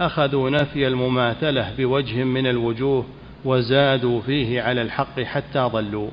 [0.00, 3.06] أخذوا نفي المماثلة بوجه من الوجوه
[3.44, 6.10] وزادوا فيه على الحق حتى ضلوا.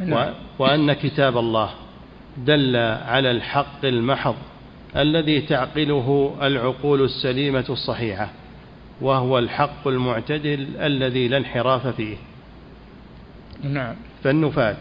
[0.00, 0.34] نعم.
[0.60, 1.70] وأن كتاب الله
[2.36, 4.34] دل على الحق المحض
[4.96, 8.30] الذي تعقله العقول السليمة الصحيحة
[9.00, 12.16] وهو الحق المعتدل الذي لا انحراف فيه.
[13.62, 13.94] نعم.
[14.24, 14.76] فالنفاة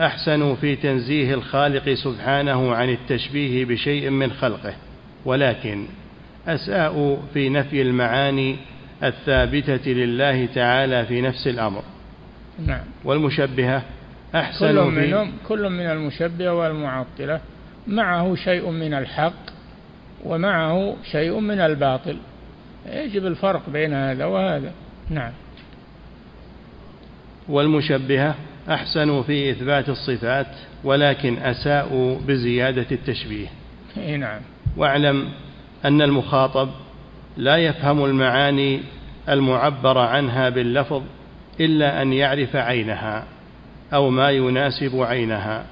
[0.00, 4.74] أحسنوا في تنزيه الخالق سبحانه عن التشبيه بشيء من خلقه
[5.24, 5.86] ولكن
[6.46, 8.56] أساءوا في نفي المعاني
[9.02, 11.82] الثابتة لله تعالى في نفس الأمر.
[12.66, 12.84] نعم.
[13.04, 13.82] والمشبهة
[14.34, 17.40] أحسن كل منهم كل من المشبهة والمعطلة.
[17.86, 19.56] معه شيء من الحق
[20.24, 22.16] ومعه شيء من الباطل.
[22.86, 24.72] يجب الفرق بين هذا وهذا.
[25.10, 25.32] نعم.
[27.48, 28.34] والمشبهة
[28.70, 30.46] أحسنوا في إثبات الصفات
[30.84, 33.46] ولكن أساءوا بزيادة التشبيه.
[33.96, 34.40] نعم.
[34.76, 35.28] واعلم
[35.84, 36.68] أن المخاطب
[37.36, 38.80] لا يفهم المعاني
[39.28, 41.02] المعبر عنها باللفظ
[41.60, 43.24] إلا أن يعرف عينها.
[43.94, 45.66] أو ما يناسب عينها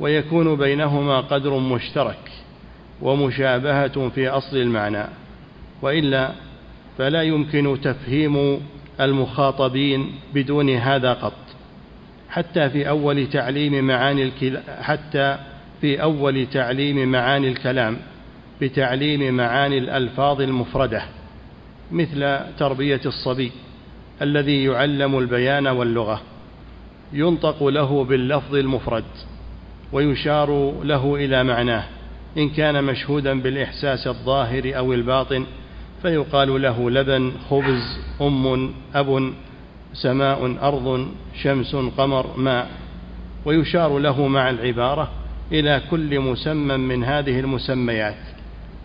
[0.00, 2.30] ويكون بينهما قدر مشترك
[3.02, 5.04] ومشابهة في أصل المعنى
[5.82, 6.30] وإلا
[6.98, 8.60] فلا يمكن تفهيم
[9.00, 11.32] المخاطبين بدون هذا قط
[12.30, 14.32] حتى في أول تعليم معاني.
[14.80, 15.38] حتى
[15.80, 17.96] في أول تعليم معاني الكلام
[18.60, 21.02] بتعليم معاني الألفاظ المفردة
[21.92, 23.52] مثل تربية الصبي
[24.22, 26.20] الذي يعلم البيان واللغة
[27.12, 29.04] ينطق له باللفظ المفرد
[29.92, 31.84] ويشار له إلى معناه
[32.38, 35.44] إن كان مشهودا بالإحساس الظاهر أو الباطن
[36.02, 39.32] فيقال له لبن خبز أم أب
[39.92, 41.08] سماء أرض
[41.42, 42.70] شمس قمر ماء
[43.44, 45.10] ويشار له مع العبارة
[45.52, 48.14] إلى كل مسمى من هذه المسميات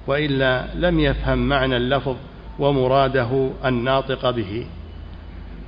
[0.08, 2.16] وإلا لم يفهم معنى اللفظ
[2.60, 4.66] ومراده الناطق به.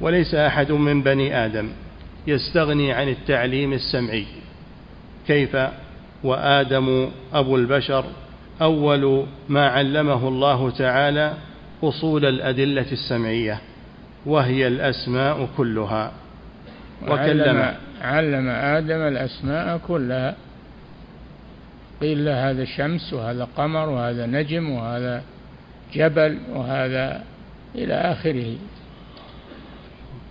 [0.01, 1.69] وليس أحد من بني آدم.
[2.27, 4.25] يستغني عن التعليم السمعي.
[5.27, 5.57] كيف؟
[6.23, 8.05] وآدم أبو البشر
[8.61, 11.33] أول ما علمه الله تعالى
[11.83, 13.61] أصول الأدلة السمعية
[14.25, 16.11] وهي الأسماء كلها.
[17.07, 17.73] وكلم.
[18.01, 20.35] علم آدم الأسماء كلها.
[22.01, 25.23] قيل له هذا شمس وهذا قمر وهذا نجم وهذا
[25.93, 27.23] جبل وهذا
[27.75, 28.55] إلى آخره.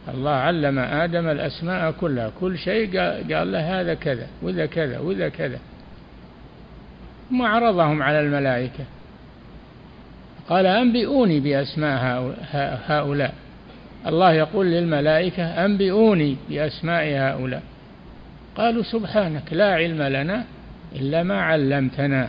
[0.08, 2.30] الله علم آدم الأسماء كلها.
[2.40, 5.58] كل شيء قال له هذا كذا وذا كذا وذا كذا.
[7.30, 8.84] ثم عرضهم على الملائكة.
[10.48, 12.34] قال أنبئوني بأسماء
[12.86, 13.34] هؤلاء.
[14.06, 17.62] الله يقول للملائكة أنبئوني بأسماء هؤلاء.
[18.56, 20.44] قالوا سبحانك لا علم لنا
[20.96, 22.28] إلا ما علمتنا.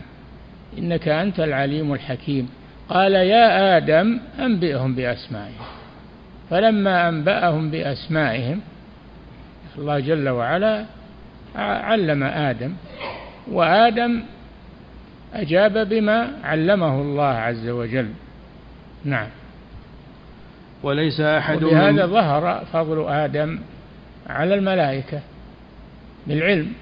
[0.77, 2.49] إنك أنت العليم الحكيم.
[2.89, 5.80] قال يا آدم أنبئهم بأسمائهم.
[6.51, 8.61] فلما أنبأهم بأسمائهم
[9.77, 10.85] الله جل وعلا
[11.55, 12.73] علم آدم
[13.51, 14.23] وآدم
[15.33, 18.09] أجاب بما علمه الله عز وجل.
[19.05, 19.27] نعم.
[20.83, 23.59] وليس أحد وبهذا ظهر فضل آدم
[24.29, 25.19] على الملائكة
[26.27, 26.73] بالعلم.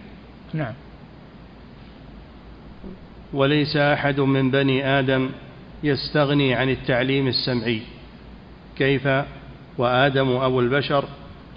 [0.53, 0.73] نعم.
[3.33, 5.29] وليس أحد من بني آدم
[5.83, 7.81] يستغني عن التعليم السمعي.
[8.77, 9.07] كيف؟
[9.79, 11.05] وآدم أبو البشر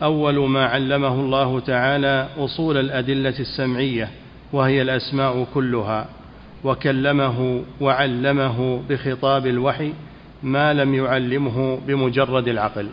[0.03, 4.09] أول ما علمه الله تعالى أصول الأدلة السمعية
[4.53, 6.07] وهي الأسماء كلها
[6.65, 9.93] وكلمه وعلمه بخطاب الوحي
[10.43, 12.89] ما لم يعلمه بمجرد العقل.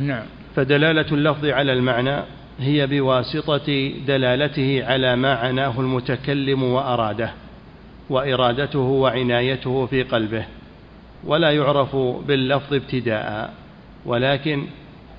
[0.00, 0.22] نعم.
[0.56, 2.16] فدلالة اللفظ على المعنى
[2.60, 7.30] هي بواسطة دلالته على ما عناه المتكلم وأراده
[8.10, 10.44] وإرادته وعنايته في قلبه
[11.24, 13.63] ولا يعرف باللفظ ابتداء.
[14.06, 14.66] ولكن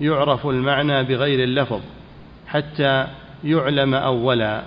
[0.01, 1.81] يعرف المعنى بغير اللفظ
[2.47, 3.07] حتى
[3.43, 4.63] يعلم أولا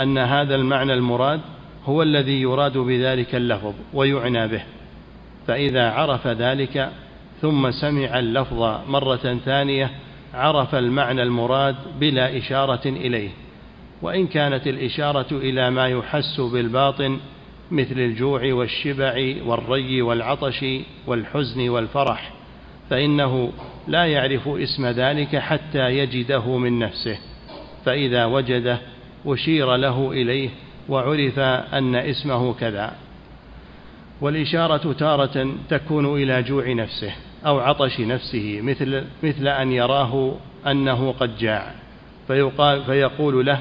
[0.00, 1.40] أن هذا المعنى المراد
[1.84, 4.62] هو الذي يراد بذلك اللفظ ويعنى به.
[5.46, 6.90] فإذا عرف ذلك
[7.40, 9.90] ثم سمع اللفظ مرة ثانية
[10.34, 13.30] عرف المعنى المراد بلا إشارة إليه.
[14.02, 17.18] وإن كانت الإشارة إلى ما يحس بالباطن
[17.70, 20.64] مثل الجوع والشبع والري والعطش
[21.06, 22.41] والحزن والفرح
[22.90, 23.52] فإنه
[23.88, 27.18] لا يعرف اسم ذلك حتى يجده من نفسه
[27.84, 28.78] فإذا وجده
[29.26, 30.50] أشير له إليه
[30.88, 32.92] وعرف أن اسمه كذا.
[34.20, 37.12] والإشارة تارة تكون إلى جوع نفسه
[37.46, 40.34] أو عطش نفسه مثل, مثل أن يراه
[40.66, 41.74] أنه قد جاع
[42.26, 43.60] فيقال فيقول له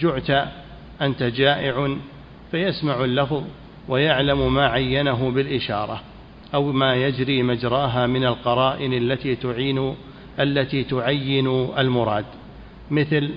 [0.00, 0.48] جعت
[1.02, 1.96] أنت جائع
[2.50, 3.42] فيسمع اللفظ
[3.88, 6.00] ويعلم ما عينه بالإشارة.
[6.54, 9.94] أو ما يجري مجراها من القرائن التي تعين
[10.40, 11.46] التي تعين
[11.78, 12.24] المراد.
[12.90, 13.30] مثل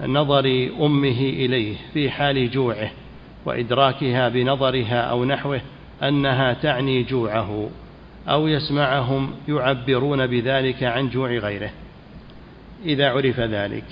[0.00, 2.90] نظر أمه إليه في حال جوعه
[3.46, 5.60] وإدراكها بنظرها أو نحوه
[6.02, 7.70] أنها تعني جوعه
[8.28, 11.70] أو يسمعهم يعبرون بذلك عن جوع غيره.
[12.84, 13.84] إذا عرف ذلك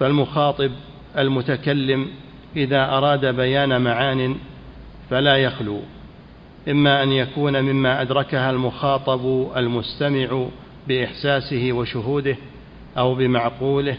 [0.00, 0.70] فالمخاطب
[1.18, 2.08] المتكلم
[2.56, 4.36] إذا أراد بيان معان
[5.10, 5.80] فلا يخلو.
[6.68, 10.46] إما أن يكون مما أدركها المخاطب المستمع
[10.88, 12.36] بإحساسه وشهوده
[12.98, 13.96] أو بمعقوله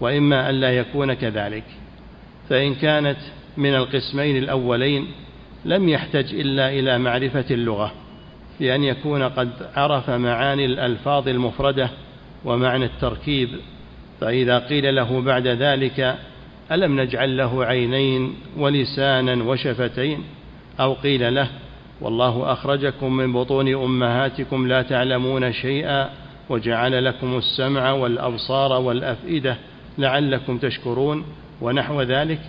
[0.00, 1.64] وإما أن لا يكون كذلك.
[2.48, 3.18] فإن كانت
[3.56, 5.06] من القسمين الأولين
[5.64, 7.92] لم يحتج إلا إلى معرفة اللغة
[8.60, 11.90] بأن يكون قد عرف معاني الألفاظ المفردة
[12.44, 13.48] ومعنى التركيب.
[14.20, 16.18] فإذا قيل له بعد ذلك
[16.72, 20.24] ألم نجعل له عينين ولسانا وشفتين؟
[20.80, 21.48] أو قيل له
[22.00, 26.10] والله أخرجكم من بطون أمهاتكم لا تعلمون شيئا
[26.48, 29.56] وجعل لكم السمع والأبصار والأفئدة
[29.98, 31.24] لعلكم تشكرون
[31.60, 32.40] ونحو ذلك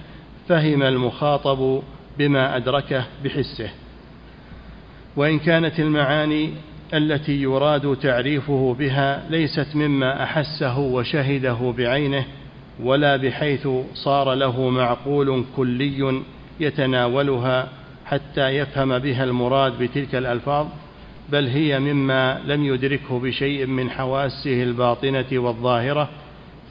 [0.47, 1.81] فهم المخاطب
[2.17, 3.69] بما أدركه بحسه.
[5.15, 6.49] وإن كانت المعاني
[6.93, 12.25] التي يراد تعريفه بها ليست مما أحسه وشهده بعينه
[12.83, 16.21] ولا بحيث صار له معقول كلي
[16.59, 17.69] يتناولها
[18.06, 20.68] حتى يفهم بها المراد بتلك الألفاظ
[21.30, 26.10] بل هي مما لم يدركه بشيء من حواسه الباطنة والظاهرة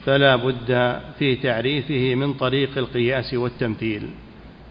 [0.05, 4.09] فلا بد في تعريفه من طريق القياس والتمثيل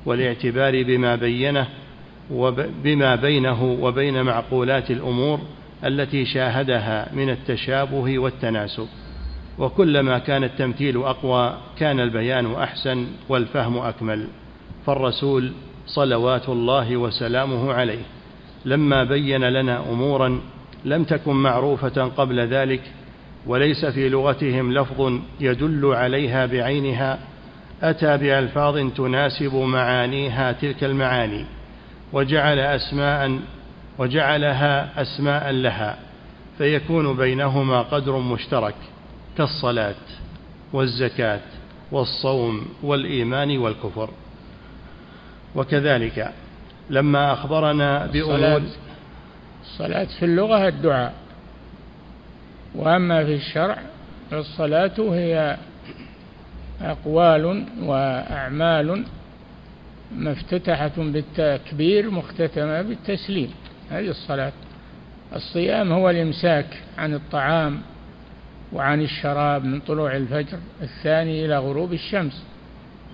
[0.07, 1.67] والاعتبار بما بينه
[2.31, 5.41] وبما بينه وبين معقولات الأمور
[5.85, 8.87] التي شاهدها من التشابه والتناسب.
[9.59, 14.29] وكلما كان التمثيل أقوى كان البيان أحسن والفهم أكمل.
[14.87, 15.53] فالرسول
[15.87, 18.03] صلوات الله وسلامه عليه.
[18.65, 20.41] لما بين لنا أمورا
[20.85, 22.83] لم تكن معروفة قبل ذلك
[23.47, 27.19] وليس في لغتهم لفظ يدل عليها بعينها
[27.83, 31.45] أتى بألفاظ تناسب معانيها تلك المعاني
[32.13, 33.39] وجعل أسماء
[33.99, 35.99] وجعلها أسماء لها
[36.59, 38.75] فيكون بينهما قدر مشترك
[39.39, 39.95] كالصلاة
[40.73, 41.41] والزكاة
[41.93, 44.11] والصوم والإيمان والكفر.
[45.55, 46.33] وكذلك
[46.91, 48.63] لما أخبرنا بأمور
[49.63, 51.15] الصلاة في اللغة الدعاء.
[52.75, 53.79] وأما في الشرع
[54.31, 55.57] فالصلاة هي
[56.83, 59.05] أقوال وأعمال
[60.17, 63.51] مفتتحة بالتكبير مختتمة بالتسليم.
[63.91, 64.53] هذه الصلاة.
[65.35, 66.67] الصيام هو الإمساك
[66.99, 67.81] عن الطعام
[68.73, 72.43] وعن الشراب من طلوع الفجر الثاني إلى غروب الشمس.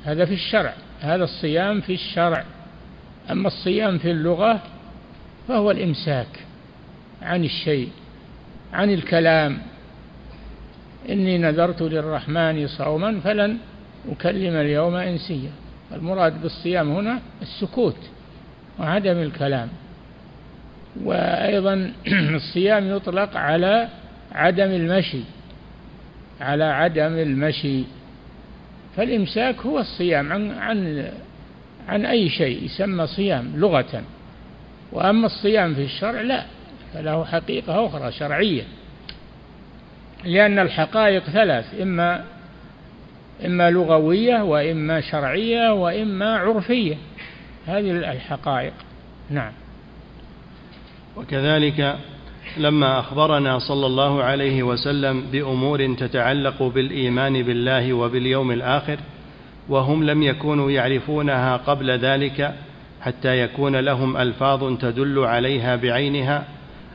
[0.04, 0.74] هذا في الشرع.
[1.00, 2.44] هذا الصيام في الشرع.
[3.30, 4.60] أما الصيام في اللغة
[5.48, 6.26] فهو الإمساك
[7.22, 7.88] عن الشيء
[8.72, 9.58] عن الكلام.
[11.10, 13.58] إني نذرت للرحمن صوما فلن
[14.12, 15.50] أكلم اليوم إنسيا.
[15.92, 17.96] المراد بالصيام هنا السكوت
[18.78, 19.68] وعدم الكلام.
[21.04, 21.92] وأيضا
[22.40, 23.88] الصيام يطلق على
[24.32, 25.22] عدم المشي
[26.40, 27.84] على عدم المشي.
[28.96, 31.10] فالإمساك هو الصيام عن عن
[31.88, 34.02] عن أي شيء يسمى صيام لغة.
[34.92, 36.44] وأما الصيام في الشرع لا
[36.94, 38.62] فله حقيقة أخرى شرعية.
[40.24, 42.24] لأن الحقائق ثلاث إما
[43.44, 46.96] إما لغوية وإما شرعية وإما عرفية.
[47.66, 48.72] هذه الحقائق.
[49.30, 49.52] نعم.
[51.16, 51.96] وكذلك
[52.56, 58.98] لما أخبرنا صلى الله عليه وسلم بأمور تتعلق بالإيمان بالله وباليوم الآخر
[59.68, 62.54] وهم لم يكونوا يعرفونها قبل ذلك
[63.00, 66.44] حتى يكون لهم ألفاظ تدل عليها بعينها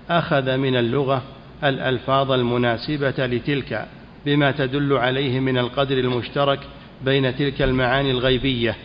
[0.09, 1.21] أخذ من اللغة
[1.63, 3.85] الألفاظ المناسبة لتلك
[4.25, 6.59] بما تدل عليه من القدر المشترك
[7.05, 8.75] بين تلك المعاني الغيبية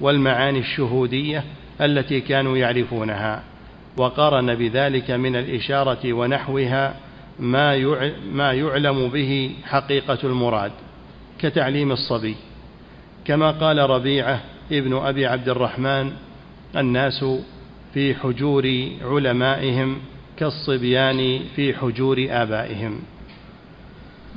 [0.00, 1.44] والمعاني الشهودية
[1.80, 3.42] التي كانوا يعرفونها.
[3.96, 6.94] وقارن بذلك من الإشارة ونحوها
[7.40, 7.76] ما
[8.32, 10.72] ما يعلم به حقيقة المراد
[11.38, 12.36] كتعليم الصبي.
[13.24, 14.40] كما قال ربيعة
[14.72, 16.12] ابن أبي عبد الرحمن
[16.76, 17.24] الناس
[17.94, 19.98] في حجور علمائهم
[20.38, 23.00] كالصبيان في حجور آبائهم.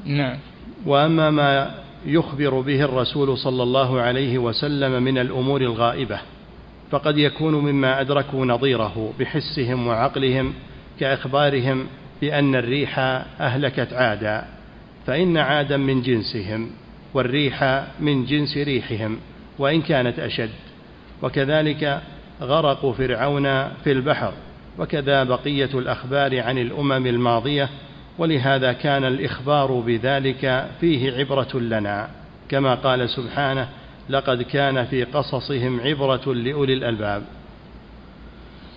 [0.05, 0.37] نعم.
[0.85, 1.75] وأما ما
[2.05, 6.19] يخبر به الرسول صلى الله عليه وسلم من الأمور الغائبة
[6.93, 10.53] فقد يكون مما أدركوا نظيره بحسهم وعقلهم
[10.99, 11.85] كإخبارهم
[12.21, 12.99] بأن الريح
[13.39, 14.45] أهلكت عادا
[15.07, 16.69] فإن عادا من جنسهم
[17.13, 19.17] والريح من جنس ريحهم
[19.59, 20.49] وإن كانت أشد.
[21.21, 22.01] وكذلك
[22.41, 23.43] غرق فرعون
[23.83, 24.33] في البحر
[24.79, 27.69] وكذا بقية الأخبار عن الأمم الماضية
[28.17, 32.09] ولهذا كان الإخبار بذلك فيه عبرة لنا.
[32.49, 33.67] كما قال سبحانه
[34.09, 37.23] لقد كان في قصصهم عبرة لأولي الألباب.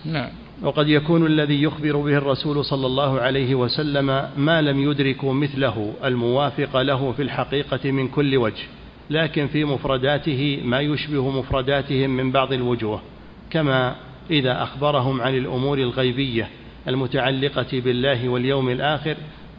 [0.05, 0.29] نعم.
[0.63, 6.81] وقد يكون الذي يخبر به الرسول صلى الله عليه وسلم ما لم يدركوا مثله الموافق
[6.81, 8.63] له في الحقيقة من كل وجه
[9.09, 13.01] لكن في مفرداته ما يشبه مفرداتهم من بعض الوجوه
[13.49, 13.95] كما
[14.31, 16.49] إذا أخبرهم عن الأمور الغيبية
[16.87, 19.15] المتعلقة بالله واليوم الآخر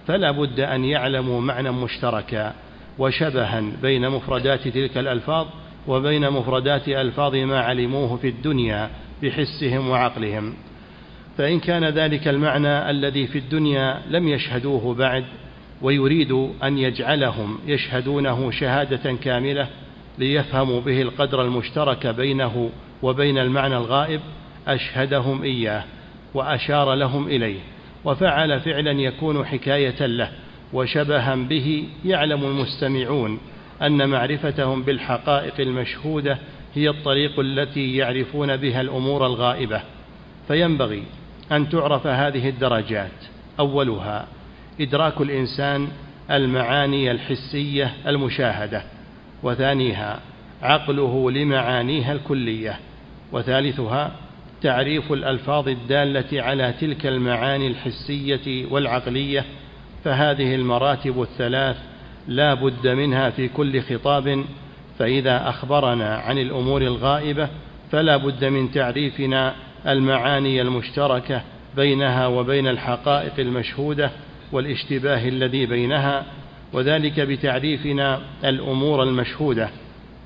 [0.06, 2.54] فلا بد أن يعلموا معنى مشتركا.
[2.98, 5.46] وشبها بين مفردات تلك الألفاظ
[5.88, 8.90] وبين مفردات ألفاظ ما علموه في الدنيا
[9.22, 10.54] بحسهم وعقلهم.
[11.38, 15.24] فإن كان ذلك المعنى الذي في الدنيا لم يشهدوه بعد
[15.82, 16.32] ويريد
[16.62, 19.68] أن يجعلهم يشهدونه شهادة كاملة
[20.18, 22.70] ليفهموا به القدر المشترك بينه
[23.02, 24.20] وبين المعنى الغائب
[24.68, 25.84] أشهدهم إياه
[26.34, 27.60] وأشار لهم إليه
[28.04, 30.30] وفعل فعلا يكون حكاية له.
[30.72, 33.38] وشبها به يعلم المستمعون
[33.82, 36.38] أن معرفتهم بالحقائق المشهودة
[36.74, 39.82] هي الطريق التي يعرفون بها الأمور الغائبة.
[40.48, 41.02] فينبغي
[41.52, 43.10] أن تعرف هذه الدرجات.
[43.60, 44.26] أولها
[44.80, 45.88] إدراك الإنسان
[46.30, 48.82] المعاني الحسية المشاهدة.
[49.42, 50.20] وثانيها
[50.62, 52.78] عقله لمعانيها الكلية.
[53.32, 54.12] وثالثها
[54.62, 59.44] تعريف الألفاظ الدالة على تلك المعاني الحسية والعقلية
[60.04, 61.76] فهذه المراتب الثلاث
[62.28, 64.44] لا بد منها في كل خطاب
[64.98, 67.48] فإذا أخبرنا عن الأمور الغائبة
[67.90, 69.54] فلا بد من تعريفنا
[69.86, 71.42] المعاني المشتركة
[71.76, 74.10] بينها وبين الحقائق المشهودة
[74.52, 76.24] والاشتباه الذي بينها
[76.72, 79.70] وذلك بتعريفنا الأمور المشهودة.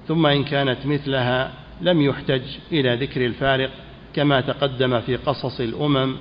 [0.09, 2.43] ثم إن كانت مثلها لم يحتج
[2.73, 3.71] إلى ذكر الفارق
[4.15, 6.17] كما تقدم في قصص الأمم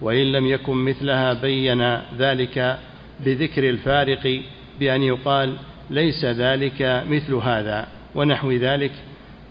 [0.00, 2.78] وإن لم يكن مثلها بين ذلك
[3.20, 4.42] بذكر الفارق
[4.80, 5.56] بأن يقال
[5.90, 8.92] ليس ذلك مثل هذا ونحو ذلك.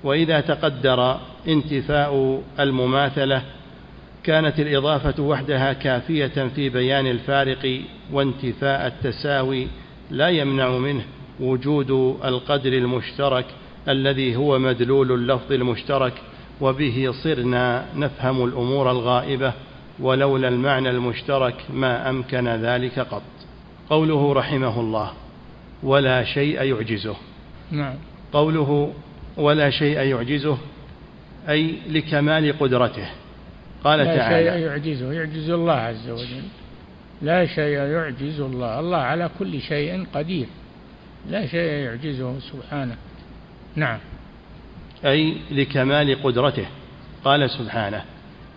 [0.04, 3.42] وإذا تقدر انتفاء المماثلة
[4.24, 9.68] كانت الإضافة وحدها كافية في بيان الفارق وانتفاء التساوي
[10.12, 11.04] لا يمنع منه
[11.40, 11.92] وجود
[12.26, 13.46] القدر المشترك
[13.88, 16.14] الذي هو مدلول اللفظ المشترك
[16.62, 19.54] وبه صرنا نفهم الأمور الغائبة
[20.00, 23.35] ولولا المعنى المشترك ما أمكن ذلك قط.
[23.90, 25.12] قوله رحمه الله
[25.84, 27.16] ولا شيء يعجزه.
[27.72, 27.96] نعم.
[28.34, 28.94] قوله
[29.38, 30.58] ولا شيء يعجزه
[31.50, 33.08] أي لكمال قدرته.
[33.84, 36.44] قال لا تعالى شيء يعجزه يعجز الله عز وجل.
[37.22, 38.80] لا شيء يعجز الله.
[38.80, 40.48] الله على كل شيء قدير.
[41.30, 42.96] لا شيء يعجزه سبحانه.
[43.76, 44.00] نعم.
[45.06, 46.66] أي لكمال قدرته.
[47.24, 48.04] قال سبحانه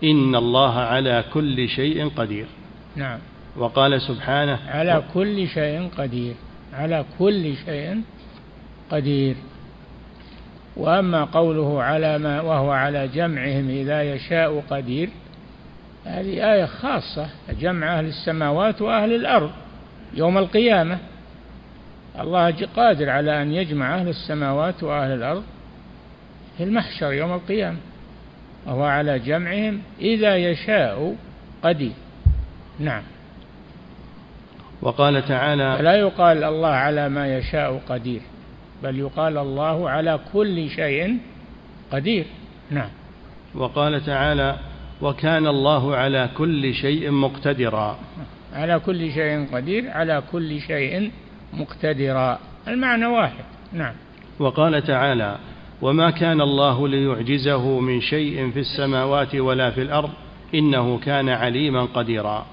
[0.04, 2.46] إن الله على كل شيء قدير.
[2.96, 3.18] نعم.
[3.58, 6.34] وقال سبحانه على كل شيء قدير
[6.72, 8.02] على كل شيء
[8.90, 9.36] قدير.
[10.76, 15.10] وأما قوله على ما وهو على جمعهم إذا يشاء قدير
[16.04, 17.28] هذه آية خاصة
[17.60, 19.50] جمع أهل السماوات وأهل الأرض
[20.14, 20.98] يوم القيامة.
[22.20, 25.42] الله قادر على أن يجمع أهل السماوات وأهل الأرض
[26.56, 27.78] في المحشر يوم القيامة
[28.66, 31.16] وهو على جمعهم إذا يشاء
[31.62, 31.92] قدير.
[32.80, 33.02] نعم.
[34.82, 38.20] وقال تعالى فلا يقال الله على ما يشاء قدير
[38.82, 41.18] بل يقال الله على كل شيء
[41.92, 42.24] قدير.
[42.70, 42.88] نعم.
[43.54, 44.56] وقال تعالى
[45.02, 47.98] وكان الله على كل شيء مقتدرا.
[48.54, 51.10] على كل شيء قدير على كل شيء
[51.52, 52.38] مقتدرا.
[52.68, 53.44] المعنى واحد.
[53.72, 53.94] نعم.
[54.38, 55.38] وقال تعالى
[55.82, 60.10] وما كان الله ليعجزه من شيء في السماوات ولا في الأرض
[60.54, 62.46] إنه كان عليما قديرا.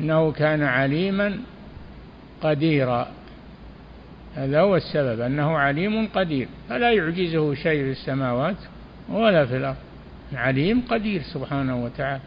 [0.00, 1.38] إنه كان عليما
[2.42, 3.08] قديرا
[4.36, 6.48] هذا هو السبب أنه عليم قدير.
[6.68, 8.56] فلا يعجزه شيء في السماوات
[9.08, 9.76] ولا في الأرض.
[10.34, 12.20] عليم قدير سبحانه وتعالى.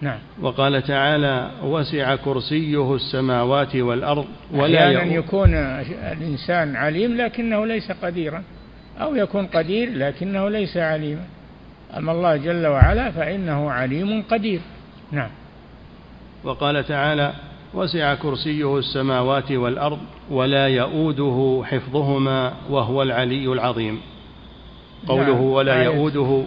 [0.00, 0.18] نعم.
[0.42, 5.54] وقال تعالى وسع كرسيه السماوات والأرض ولا أحيانا يكون
[6.12, 8.42] الإنسان عليم لكنه ليس قديرا
[9.00, 11.24] أو يكون قدير لكنه ليس عليما.
[11.96, 14.60] أما الله جل وعلا فإنه عليم قدير.
[15.12, 15.30] نعم.
[16.44, 17.32] وقال تعالى
[17.74, 19.98] وسع كرسيه السماوات والأرض
[20.30, 24.00] ولا يؤوده حفظهما وهو العلي العظيم.
[25.06, 25.42] قوله نعم.
[25.42, 26.44] ولا يؤوده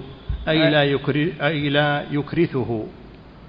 [0.47, 2.85] أي لا, يكر أي لا يكرثه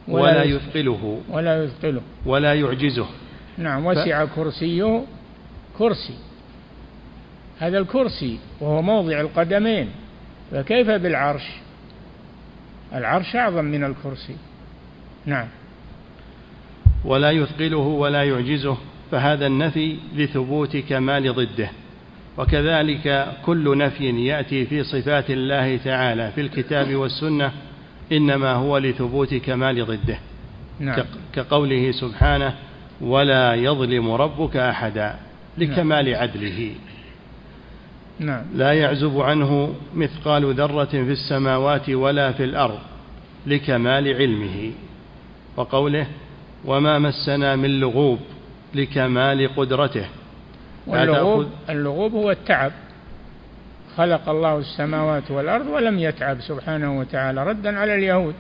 [0.09, 2.01] ولا, ولا يثقله ولا يثقله.
[2.27, 3.07] ولا يعجزه.
[3.59, 4.35] نعم وسع ف...
[4.37, 5.05] كرسيه
[5.79, 6.15] كرسي.
[7.59, 9.91] هذا الكرسي وهو موضع القدمين
[10.51, 11.51] فكيف بالعرش؟
[12.95, 14.37] العرش أعظم من الكرسي.
[15.27, 15.49] نعم.
[17.05, 18.77] ولا يثقله ولا يعجزه
[19.11, 21.71] فهذا النفي لثبوت كمال ضده
[22.39, 27.53] وكذلك كل نفي يأتي في صفات الله تعالى في الكتاب والسنة
[28.13, 30.19] إنما هو لثبوت كمال ضده
[30.81, 31.05] نعم.
[31.35, 32.55] كقوله سبحانه
[33.01, 35.17] ولا يظلم ربك أحدا
[35.59, 36.23] لكمال نعم.
[36.23, 36.71] عدله
[38.21, 38.43] نعم.
[38.55, 42.79] لا يعزب عنه مثقال ذرة في السماوات ولا في الأرض
[43.47, 44.73] لكمال علمه
[45.57, 46.07] وقوله
[46.65, 48.19] وما مسنا من لغوب
[48.75, 50.07] لكمال قدرته.
[50.87, 52.73] واللغوب اللغوب هو التعب.
[53.97, 57.45] خلق الله السماوات والأرض ولم يتعب سبحانه وتعالى.
[57.45, 58.35] ردا على اليهود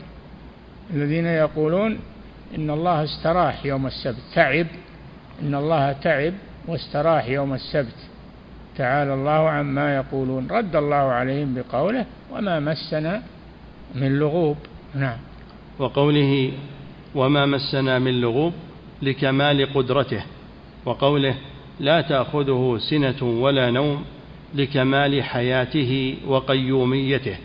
[0.94, 1.98] الذين يقولون
[2.56, 4.22] إن الله استراح يوم السبت.
[4.34, 4.66] تعب.
[5.42, 6.32] إن الله تعب
[6.68, 7.96] واستراح يوم السبت.
[8.76, 10.48] تعالى الله عما يقولون.
[10.50, 13.22] رد الله عليهم بقوله وما مسنا
[13.94, 14.56] من لغوب.
[14.94, 15.18] نعم.
[15.78, 16.52] وقوله
[17.14, 18.52] وما مسنا من لغوب
[19.02, 20.22] لكمال قدرته
[20.84, 21.34] وقوله
[21.80, 24.04] لا تأخذه سنة ولا نوم
[24.54, 27.36] لكمال حياته وقيوميته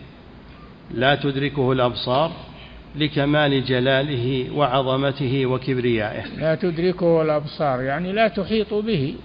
[0.91, 2.31] لا تدركه الأبصار
[2.95, 6.25] لكمال جلاله وعظمته وكبريائه.
[6.37, 9.15] لا تدركه الأبصار يعني لا تحيط به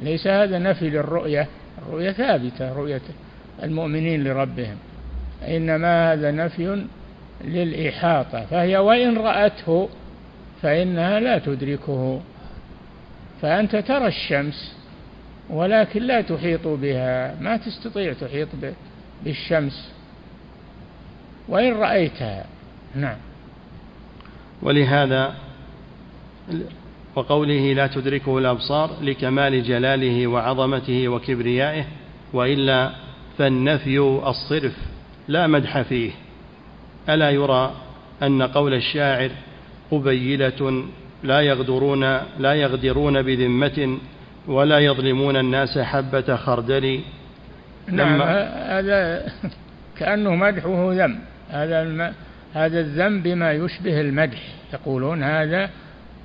[0.00, 1.48] ليس هذا نفي للرؤية
[1.78, 3.02] الرؤية ثابتة رؤية
[3.62, 4.76] المؤمنين لربهم
[5.48, 6.84] إنما هذا نفي
[7.44, 9.88] للإحاطة فهي وإن رأته
[10.62, 12.20] فإنها لا تدركه.
[13.42, 14.76] فأنت ترى الشمس
[15.50, 18.48] ولكن لا تحيط بها ما تستطيع تحيط
[19.24, 19.92] بالشمس.
[21.48, 22.46] وإن رأيتها
[22.94, 23.16] نعم.
[24.62, 25.34] ولهذا
[27.14, 31.84] وقوله لا تدركه الأبصار لكمال جلاله وعظمته وكبريائه
[32.32, 32.90] وإلا
[33.38, 34.76] فالنفي الصرف
[35.28, 36.10] لا مدح فيه.
[37.08, 37.74] ألا يرى
[38.22, 39.30] أن قول الشاعر
[39.90, 40.84] قبيلة
[41.22, 42.04] لا يغدرون
[42.38, 43.98] لا يغدرون بذمة
[44.48, 47.00] ولا يظلمون الناس حبة خردل؟
[47.88, 49.26] نعم هذا
[49.98, 51.18] كأنه مدحه ذم.
[51.50, 52.12] هذا الم...
[52.54, 54.38] هذا الذم بما يشبه المدح.
[54.72, 55.70] يقولون هذا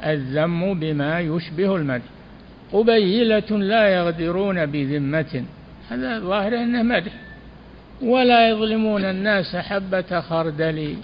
[0.05, 2.05] الذم بما يشبه المدح.
[2.73, 5.43] قبيلة لا يغدرون بذمة.
[5.89, 7.11] هذا ظاهر أنه مدح.
[8.01, 10.95] ولا يظلمون الناس حبة خردل.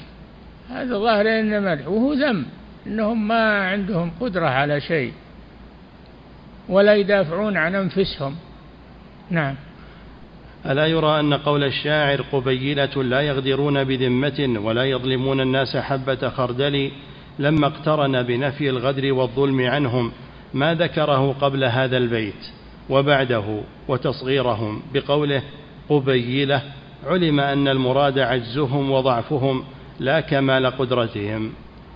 [0.70, 2.46] هذا ظاهر أنه مدح وهو ذم
[2.88, 5.14] أنهم ما عندهم قدرة على شيء
[6.70, 8.36] ولا يدافعون عن أنفسهم.
[9.30, 9.56] نعم.
[10.66, 16.92] ألا يرى أن قول الشاعر قبيلة لا يغدرون بذمة ولا يظلمون الناس حبة خردل
[17.40, 20.12] لما اقترن بنفي الغدر والظلم عنهم
[20.54, 22.48] ما ذكره قبل هذا البيت
[22.90, 25.44] وبعده وتصغيرهم بقوله
[25.90, 26.62] قبيلة.
[27.06, 29.64] علم أن المراد عجزهم وضعفهم
[30.00, 31.54] لا كمال قدرتهم.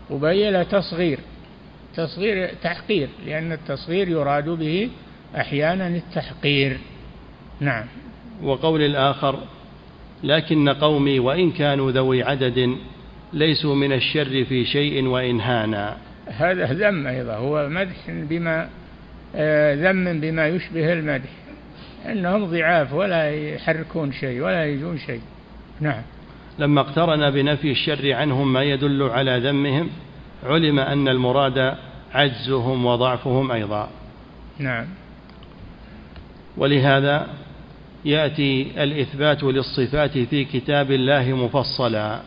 [0.10, 1.20] قبيلة تصغير.
[1.95, 4.89] تصغير تحقير لأن التصغير يراد به
[5.36, 6.78] أحيانا التحقير.
[7.60, 7.86] نعم.
[8.43, 9.39] وقول الآخر
[10.24, 12.76] لكن قومي وإن كانوا ذوي عدد
[13.34, 15.97] ليسوا من الشر في شيء وإن هانا.
[16.28, 18.70] هذا ذم أيضا هو مدح بما
[19.36, 21.30] آه، ذم بما يشبه المدح.
[22.06, 25.22] أنهم ضعاف ولا يحركون شيء ولا يجون شيء.
[25.80, 26.02] نعم.
[26.60, 29.89] لما اقترن بنفي الشر عنهم ما يدل على ذمهم
[30.43, 31.76] علم أن المراد
[32.14, 33.89] عجزهم وضعفهم أيضا.
[34.60, 34.86] نعم.
[36.58, 37.28] ولهذا
[38.06, 42.20] يأتي الإثبات للصفات في كتاب الله مفصلا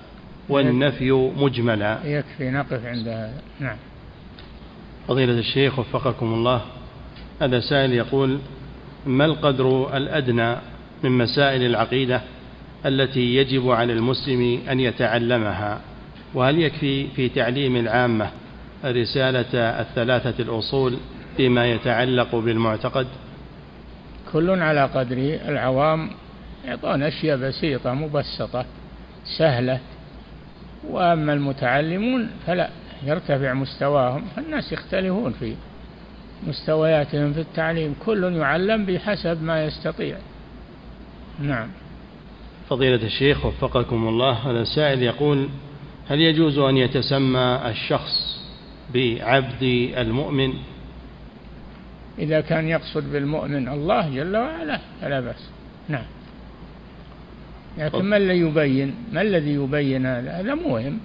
[0.49, 1.99] والنفي مجملا.
[2.05, 3.43] يكفي نقف عند هذا.
[3.61, 3.77] نعم.
[5.09, 6.63] فضيلة الشيخ وفقكم الله.
[7.43, 8.39] هذا سائل يقول
[9.07, 10.57] ما القدر الأدنى
[11.03, 12.21] من مسائل العقيدة
[12.87, 15.81] التي يجب على المسلم أن يتعلمها؟
[16.35, 18.31] وهل يكفي في تعليم العامة
[18.85, 20.97] رسالة الثلاثة الأصول
[21.37, 23.07] فيما يتعلق بالمعتقد؟
[24.33, 26.11] كل على قدره العوام
[26.65, 28.65] يعطون أشياء بسيطة مبسطة
[29.39, 29.81] سهلة.
[30.91, 32.69] وأما المتعلمون فلا
[33.07, 35.55] يرتفع مستواهم الناس يختلفون في
[36.47, 40.17] مستوياتهم في التعليم كل يعلم بحسب ما يستطيع.
[41.41, 41.69] نعم.
[42.69, 45.49] فضيلة الشيخ وفقكم الله هذا سائل يقول
[46.09, 48.41] هل يجوز أن يتسمى الشخص
[48.95, 49.63] بعبد
[49.97, 50.53] المؤمن؟
[52.19, 55.51] إذا كان يقصد بالمؤمن الله جل وعلا فلا بأس.
[55.89, 56.05] نعم.
[57.79, 60.99] لكن ما الذي يبين؟ ما الذي يبين هذا؟ هذا مهم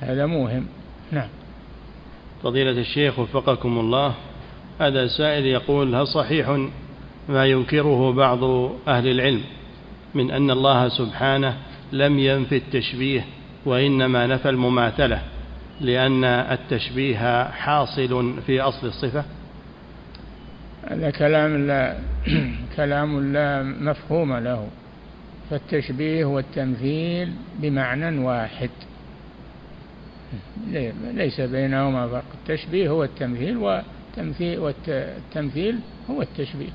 [0.00, 0.66] هذا مهم
[1.12, 1.28] نعم.
[2.42, 4.14] فضيلة الشيخ وفقكم الله
[4.78, 6.68] هذا سائل يقول هل صحيح
[7.28, 8.44] ما ينكره بعض
[8.88, 9.42] أهل العلم
[10.14, 11.56] من أن الله سبحانه
[11.92, 13.24] لم ينفي التشبيه
[13.64, 15.22] وإنما نفى المماثلة
[15.80, 19.24] لأن التشبيه حاصل في أصل الصفة؟
[20.88, 21.96] هذا كلام لا
[22.76, 24.68] كلام لا مفهوم له.
[25.50, 28.70] فالتشبيه والتمثيل بمعنى واحد.
[31.14, 32.24] ليس بينهما فرق.
[32.34, 33.56] التشبيه هو التمثيل
[34.16, 35.78] والتمثيل والتمثيل
[36.10, 36.70] هو التشبيه.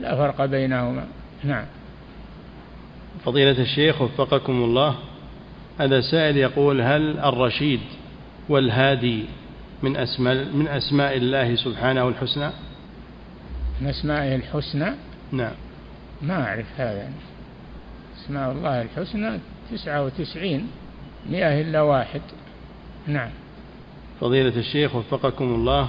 [0.00, 1.06] لا فرق بينهما.
[1.44, 1.64] نعم.
[3.24, 4.94] فضيلة الشيخ وفقكم الله
[5.78, 7.80] هذا سائل يقول هل الرشيد
[8.48, 9.24] والهادي
[9.82, 12.50] من أسماء من أسماء الله سبحانه الحسنى؟
[13.80, 14.90] من أسمائه الحسنى؟
[15.32, 15.54] نعم.
[16.22, 17.10] ما أعرف هذا.
[18.16, 19.38] أسماء الله الحسنى
[19.72, 20.66] تسعة وتسعين
[21.30, 22.20] مئة إلا واحد.
[23.06, 23.30] نعم.
[24.20, 25.88] فضيلة الشيخ وفقكم الله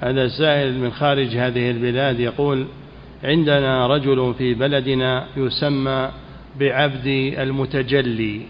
[0.00, 2.66] هذا سائل من خارج هذه البلاد يقول
[3.24, 6.10] عندنا رجل في بلدنا يسمى
[6.60, 7.06] بعبد
[7.38, 8.40] المتجلي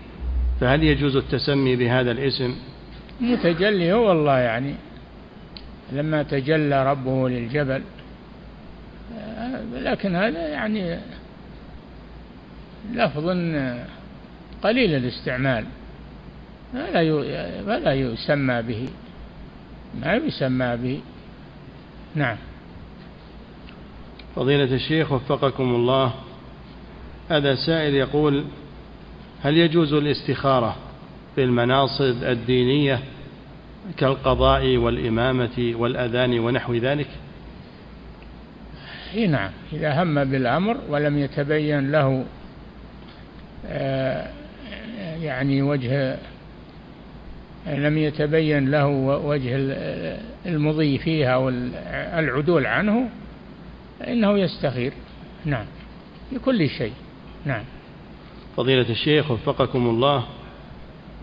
[0.60, 2.54] فهل يجوز التسمي بهذا الاسم؟
[3.20, 4.74] المتجلي هو الله يعني
[5.92, 7.82] لما تجلى ربه للجبل
[9.74, 10.98] لكن هذا يعني
[12.92, 13.28] لفظ
[14.62, 15.64] قليل الاستعمال
[17.66, 18.88] فلا يسمى به
[20.00, 21.00] ما يسمى به.
[22.14, 22.36] نعم.
[24.36, 26.12] فضيلة الشيخ وفقكم الله
[27.30, 28.44] هذا سائل يقول
[29.42, 30.76] هل يجوز الاستخارة
[31.34, 33.00] في المناصب الدينية
[33.96, 37.08] كالقضاء والإمامة والأذان ونحو ذلك؟
[39.14, 39.50] اي نعم.
[39.72, 42.24] إذا هم بالأمر ولم يتبين له
[43.66, 44.30] آه،
[45.20, 46.18] يعني وجه
[47.66, 48.86] لم يتبين له
[49.24, 49.56] وجه
[50.46, 53.08] المضي فيها والعدول عنه
[54.00, 54.92] فإنه يستخير.
[55.44, 55.66] نعم.
[56.32, 56.92] لكل شيء.
[57.44, 57.64] نعم.
[58.56, 60.24] فضيلة الشيخ وفقكم الله.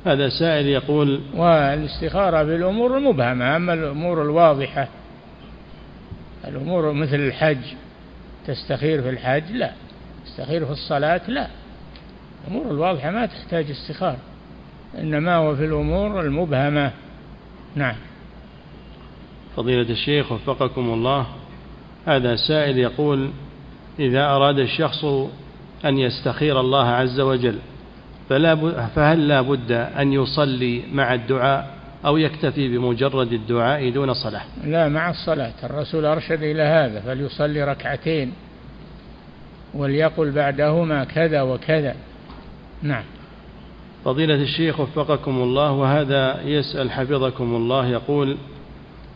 [0.06, 4.88] هذا سائل يقول والاستخارة في الأمور المبهمة أما الأمور الواضحة
[6.48, 7.64] الأمور مثل الحج
[8.48, 9.72] تستخير في الحج؟ لا.
[10.26, 11.48] تستخير في الصلاة؟ لا.
[12.44, 14.18] الأمور الواضحة ما تحتاج استخارة.
[15.00, 16.92] إنما هو في الأمور المبهمة.
[17.76, 17.96] نعم.
[19.56, 21.26] فضيلة الشيخ وفقكم الله
[22.06, 23.30] هذا سائل يقول
[24.00, 25.06] إذا أراد الشخص
[25.86, 27.60] أن يستخير الله عز وجل
[28.30, 28.56] فلا
[28.88, 31.76] فهل لا بد أن يصلي مع الدعاء
[32.06, 35.54] أو يكتفي بمجرد الدعاء دون صلاة؟ لا مع الصلاة.
[35.64, 38.34] الرسول أرشد إلى هذا فليصلي ركعتين
[39.74, 41.96] وليقل بعدهما كذا وكذا.
[42.82, 43.04] نعم.
[44.06, 48.38] فضيلة الشيخ وفقكم الله وهذا يسأل حفظكم الله يقول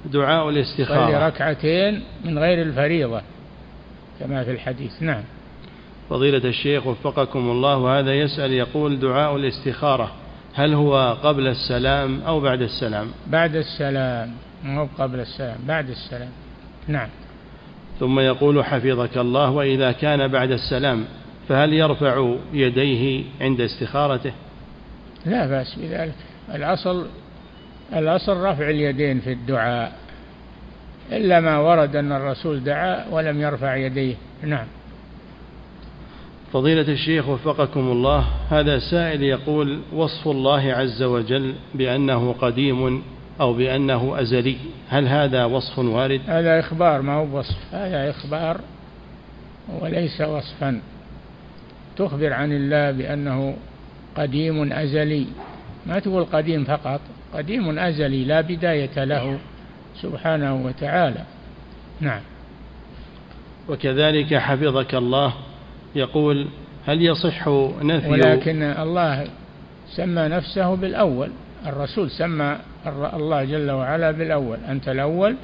[0.06, 1.06] دعاء الاستخارة.
[1.06, 3.22] صلي ركعتين من غير الفريضة
[4.20, 5.02] كما في الحديث.
[5.02, 5.24] نعم.
[6.10, 10.12] فضيلة الشيخ وفقكم الله وهذا يسأل يقول دعاء الاستخارة
[10.54, 14.32] هل هو قبل السلام أو بعد السلام؟ بعد السلام
[14.64, 16.30] مو قبل السلام بعد السلام.
[16.88, 17.10] نعم.
[18.00, 21.06] ثم يقول حفظك الله وإذا كان بعد السلام
[21.50, 24.32] فهل يرفع يديه عند استخارته؟
[25.26, 26.14] لا بأس بذلك.
[26.56, 27.08] الأصل
[27.94, 29.92] الأصل رفع اليدين في الدعاء
[31.12, 34.16] إلا ما ورد أن الرسول دعا ولم يرفع يديه.
[34.44, 34.66] نعم.
[36.54, 43.04] فضيلة الشيخ وفقكم الله هذا سائل يقول وصف الله عز وجل بأنه قديم
[43.42, 44.58] أو بأنه أزلي
[44.90, 48.62] هل هذا وصف وارد؟ هذا إخبار ما هو وصف هذا إخبار
[49.82, 50.82] وليس وصفا.
[51.98, 53.56] تخبر عن الله بأنه
[54.16, 55.26] قديم أزلي.
[55.86, 57.02] ما تقول قديم فقط
[57.34, 59.38] قديم أزلي لا بداية له
[60.02, 61.24] سبحانه وتعالى.
[62.02, 62.22] نعم.
[63.70, 65.34] وكذلك حفظك الله
[65.96, 66.48] يقول
[66.86, 67.48] هل يصح
[67.82, 69.28] نفي ولكن الله
[69.90, 71.30] سمى نفسه بالأول
[71.66, 72.58] الرسول سمى
[73.14, 74.58] الله جل وعلا بالأول.
[74.70, 75.36] أنت الأول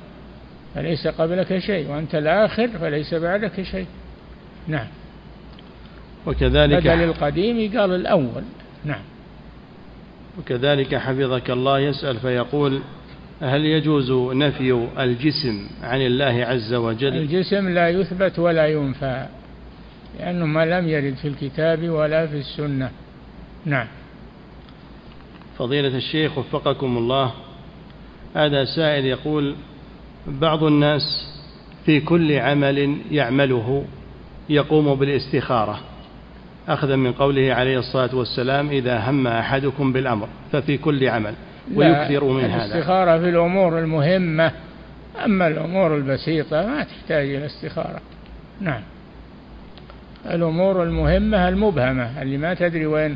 [0.75, 3.87] فليس قبلك شيء وأنت الآخر فليس بعدك شيء.
[4.67, 4.87] نعم.
[6.27, 8.43] وكذلك بدل القديم قال الأول.
[8.85, 9.01] نعم.
[10.39, 12.81] وكذلك حفظك الله يسأل فيقول
[13.41, 19.27] هل يجوز نفي الجسم عن الله عز وجل؟ الجسم لا يثبت ولا ينفى
[20.19, 22.91] لأنه ما لم يرد في الكتاب ولا في السنة.
[23.65, 23.87] نعم.
[25.57, 27.33] فضيلة الشيخ وفقكم الله
[28.35, 29.55] هذا سائل يقول
[30.27, 31.01] بعض الناس
[31.85, 33.85] في كل عمل يعمله
[34.49, 35.79] يقوم بالإستخارة.
[36.67, 41.33] أخذا من قوله عليه الصلاة والسلام إذا هم أحدكم بالأمر ففي كل عمل
[41.75, 42.65] ويكثر من هذا.
[42.65, 44.51] الاستخارة في الأمور المهمة
[45.25, 48.01] أما الأمور البسيطة ما تحتاج إلى استخارة.
[48.61, 48.81] نعم.
[50.25, 53.15] الأمور المهمة المبهمة اللي ما تدري وين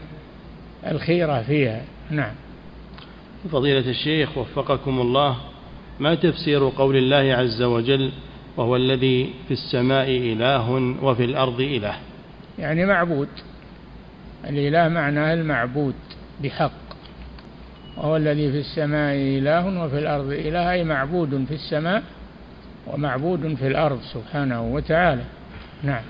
[0.88, 1.82] الخيرة فيها.
[2.12, 2.34] نعم.
[3.52, 5.36] فضيلة الشيخ وفقكم الله
[6.00, 8.12] ما تفسير قول الله عز وجل
[8.58, 11.96] وهو الذي في السماء إله وفي الأرض إله؟
[12.60, 13.28] يعني معبود.
[14.50, 15.96] الإله معناه المعبود
[16.44, 16.72] بحق.
[17.98, 22.04] وهو الذي في السماء إله وفي الأرض إله أي معبود في السماء
[22.88, 25.24] ومعبود في الأرض سبحانه وتعالى.
[25.84, 26.04] نعم.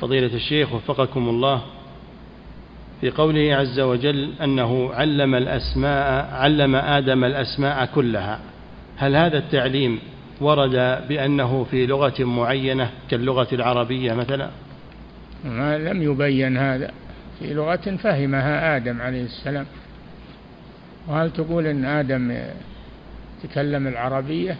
[0.00, 1.62] فضيلة الشيخ وفقكم الله
[3.00, 8.40] في قوله عز وجل أنه علم الأسماء علم آدم الأسماء كلها.
[8.96, 9.98] هل هذا التعليم
[10.40, 14.50] ورد بأنه في لغة معينة كاللغة العربية مثلا؟
[15.44, 16.90] ما لم يبين هذا.
[17.38, 19.66] في لغة فهمها آدم عليه السلام.
[21.08, 22.38] وهل تقول أن آدم
[23.42, 24.56] تكلم العربية؟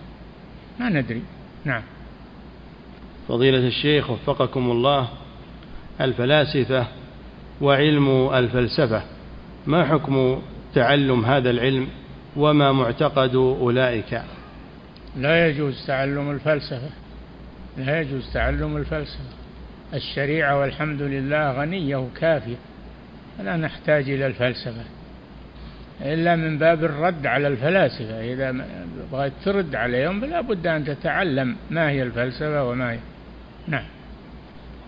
[0.81, 1.23] ما ندري.
[1.65, 1.83] نعم.
[3.29, 5.09] فضيلة الشيخ وفقكم الله
[6.01, 6.87] الفلاسفة
[7.61, 9.03] وعلم الفلسفة
[9.67, 10.43] ما حكم
[10.75, 11.89] تعلم هذا العلم
[12.37, 14.23] وما معتقد أولئك؟
[15.17, 16.91] لا يجوز تعلم الفلسفة.
[17.79, 19.38] لا يجوز تعلم الفلسفة.
[19.95, 22.57] الشريعة والحمد لله غنية وكافية
[23.45, 24.85] لا نحتاج إلى الفلسفة
[26.03, 28.65] إلا من باب الرد على الفلاسفة إذا
[29.13, 32.99] بغيت ترد عليهم فلا بد أن تتعلم ما هي الفلسفة وما هي.
[33.69, 33.85] نعم.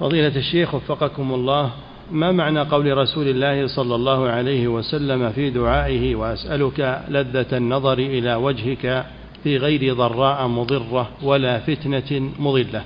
[0.00, 1.72] فضيلة الشيخ وفقكم الله
[2.10, 8.34] ما معنى قول رسول الله صلى الله عليه وسلم في دعائه وأسألك لذة النظر إلى
[8.34, 9.04] وجهك
[9.44, 12.82] في غير ضراء مضرة ولا فتنة مضلة؟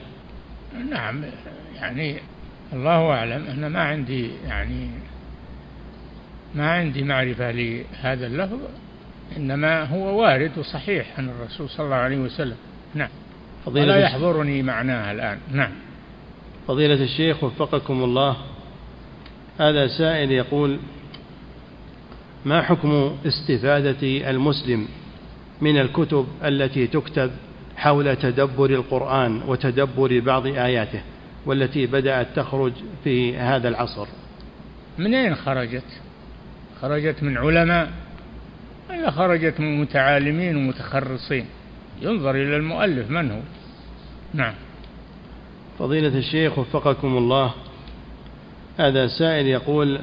[0.91, 1.25] نعم
[1.77, 2.19] يعني
[2.73, 4.91] الله أعلم أنا ما عندي يعني
[6.55, 8.59] ما عندي معرفة لهذا اللفظ
[9.37, 12.57] إنما هو وارد وصحيح عن الرسول صلى الله عليه وسلم.
[12.95, 13.09] نعم.
[13.67, 15.39] ولا يحضرني معناها الآن.
[15.53, 15.73] نعم.
[16.69, 18.37] فضيلة الشيخ وفقكم الله
[19.59, 20.79] هذا سائل يقول
[22.45, 24.89] ما حكم استفادة المسلم
[25.61, 27.31] من الكتب التي تكتب
[27.77, 31.01] حول تدبر القرآن وتدبر بعض آياته
[31.47, 32.73] والتي بدأت تخرج
[33.05, 34.07] في هذا العصر.
[34.99, 35.85] من أين خرجت؟
[36.83, 37.91] خرجت من علماء
[38.91, 41.47] ولا خرجت من متعالمين ومتخرصين؟
[42.03, 43.41] ينظر إلى المؤلف من هو؟
[44.35, 44.55] نعم.
[45.79, 47.55] فضيلة الشيخ وفقكم الله
[48.79, 50.01] هذا سائل يقول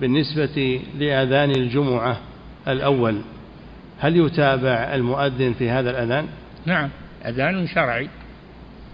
[0.00, 2.20] بالنسبة لأذان الجمعة
[2.68, 3.20] الأول
[3.98, 6.26] هل يتابع المؤذن في هذا الأذان؟
[6.66, 6.90] نعم.
[7.26, 8.08] أذان شرعي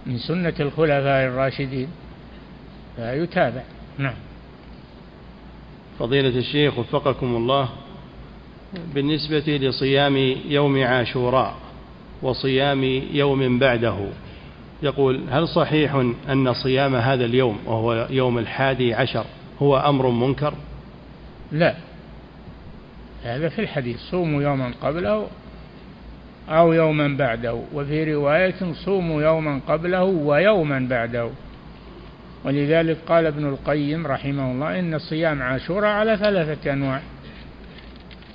[0.05, 1.87] من سنة الخلفاء الراشدين.
[2.95, 3.61] فيتابع
[3.97, 4.15] نعم.
[5.99, 7.69] فضيلة الشيخ وفقكم الله
[8.93, 10.17] بالنسبة لصيام
[10.47, 11.55] يوم عاشوراء
[12.21, 12.83] وصيام
[13.13, 13.95] يوم بعده
[14.83, 15.95] يقول هل صحيح
[16.29, 19.25] أن صيام هذا اليوم وهو يوم الحادي عشر
[19.61, 20.53] هو أمر منكر؟
[21.51, 21.75] لا.
[23.23, 25.27] هذا في الحديث صوموا يوما قبله
[26.49, 27.61] أو يوما بعده.
[27.73, 31.29] وفي رواية صوموا يوما قبله ويوما بعده.
[32.45, 37.01] ولذلك قال ابن القيم رحمه الله إن صيام عاشوراء على ثلاثة أنواع.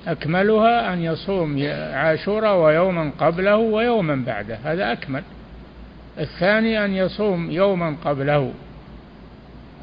[0.06, 4.58] أكملها أن يصوم عاشوراء ويوما قبله ويوما بعده.
[4.64, 5.22] هذا أكمل.
[6.18, 8.52] الثاني أن يصوم يوما قبله.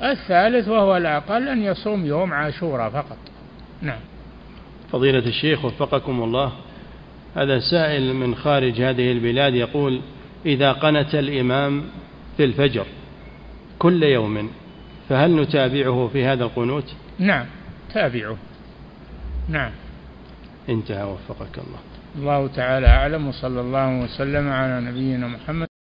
[0.04, 3.18] الثالث وهو الأقل أن يصوم يوم عاشوراء فقط.
[3.82, 4.00] نعم.
[4.92, 6.52] فضيلة الشيخ وفقكم الله.
[7.36, 10.02] هذا سائل من خارج هذه البلاد يقول
[10.46, 11.84] إذا قنت الإمام
[12.38, 12.86] في الفجر
[13.80, 14.50] كل يوم
[15.10, 17.46] فهل نتابعه في هذا القنوت؟ نعم
[17.94, 18.38] تابعه.
[19.50, 19.72] نعم.
[20.70, 21.80] انتهى وفقك الله.
[22.16, 25.75] الله تعالى أعلم وصلى الله وسلم على نبينا محمد.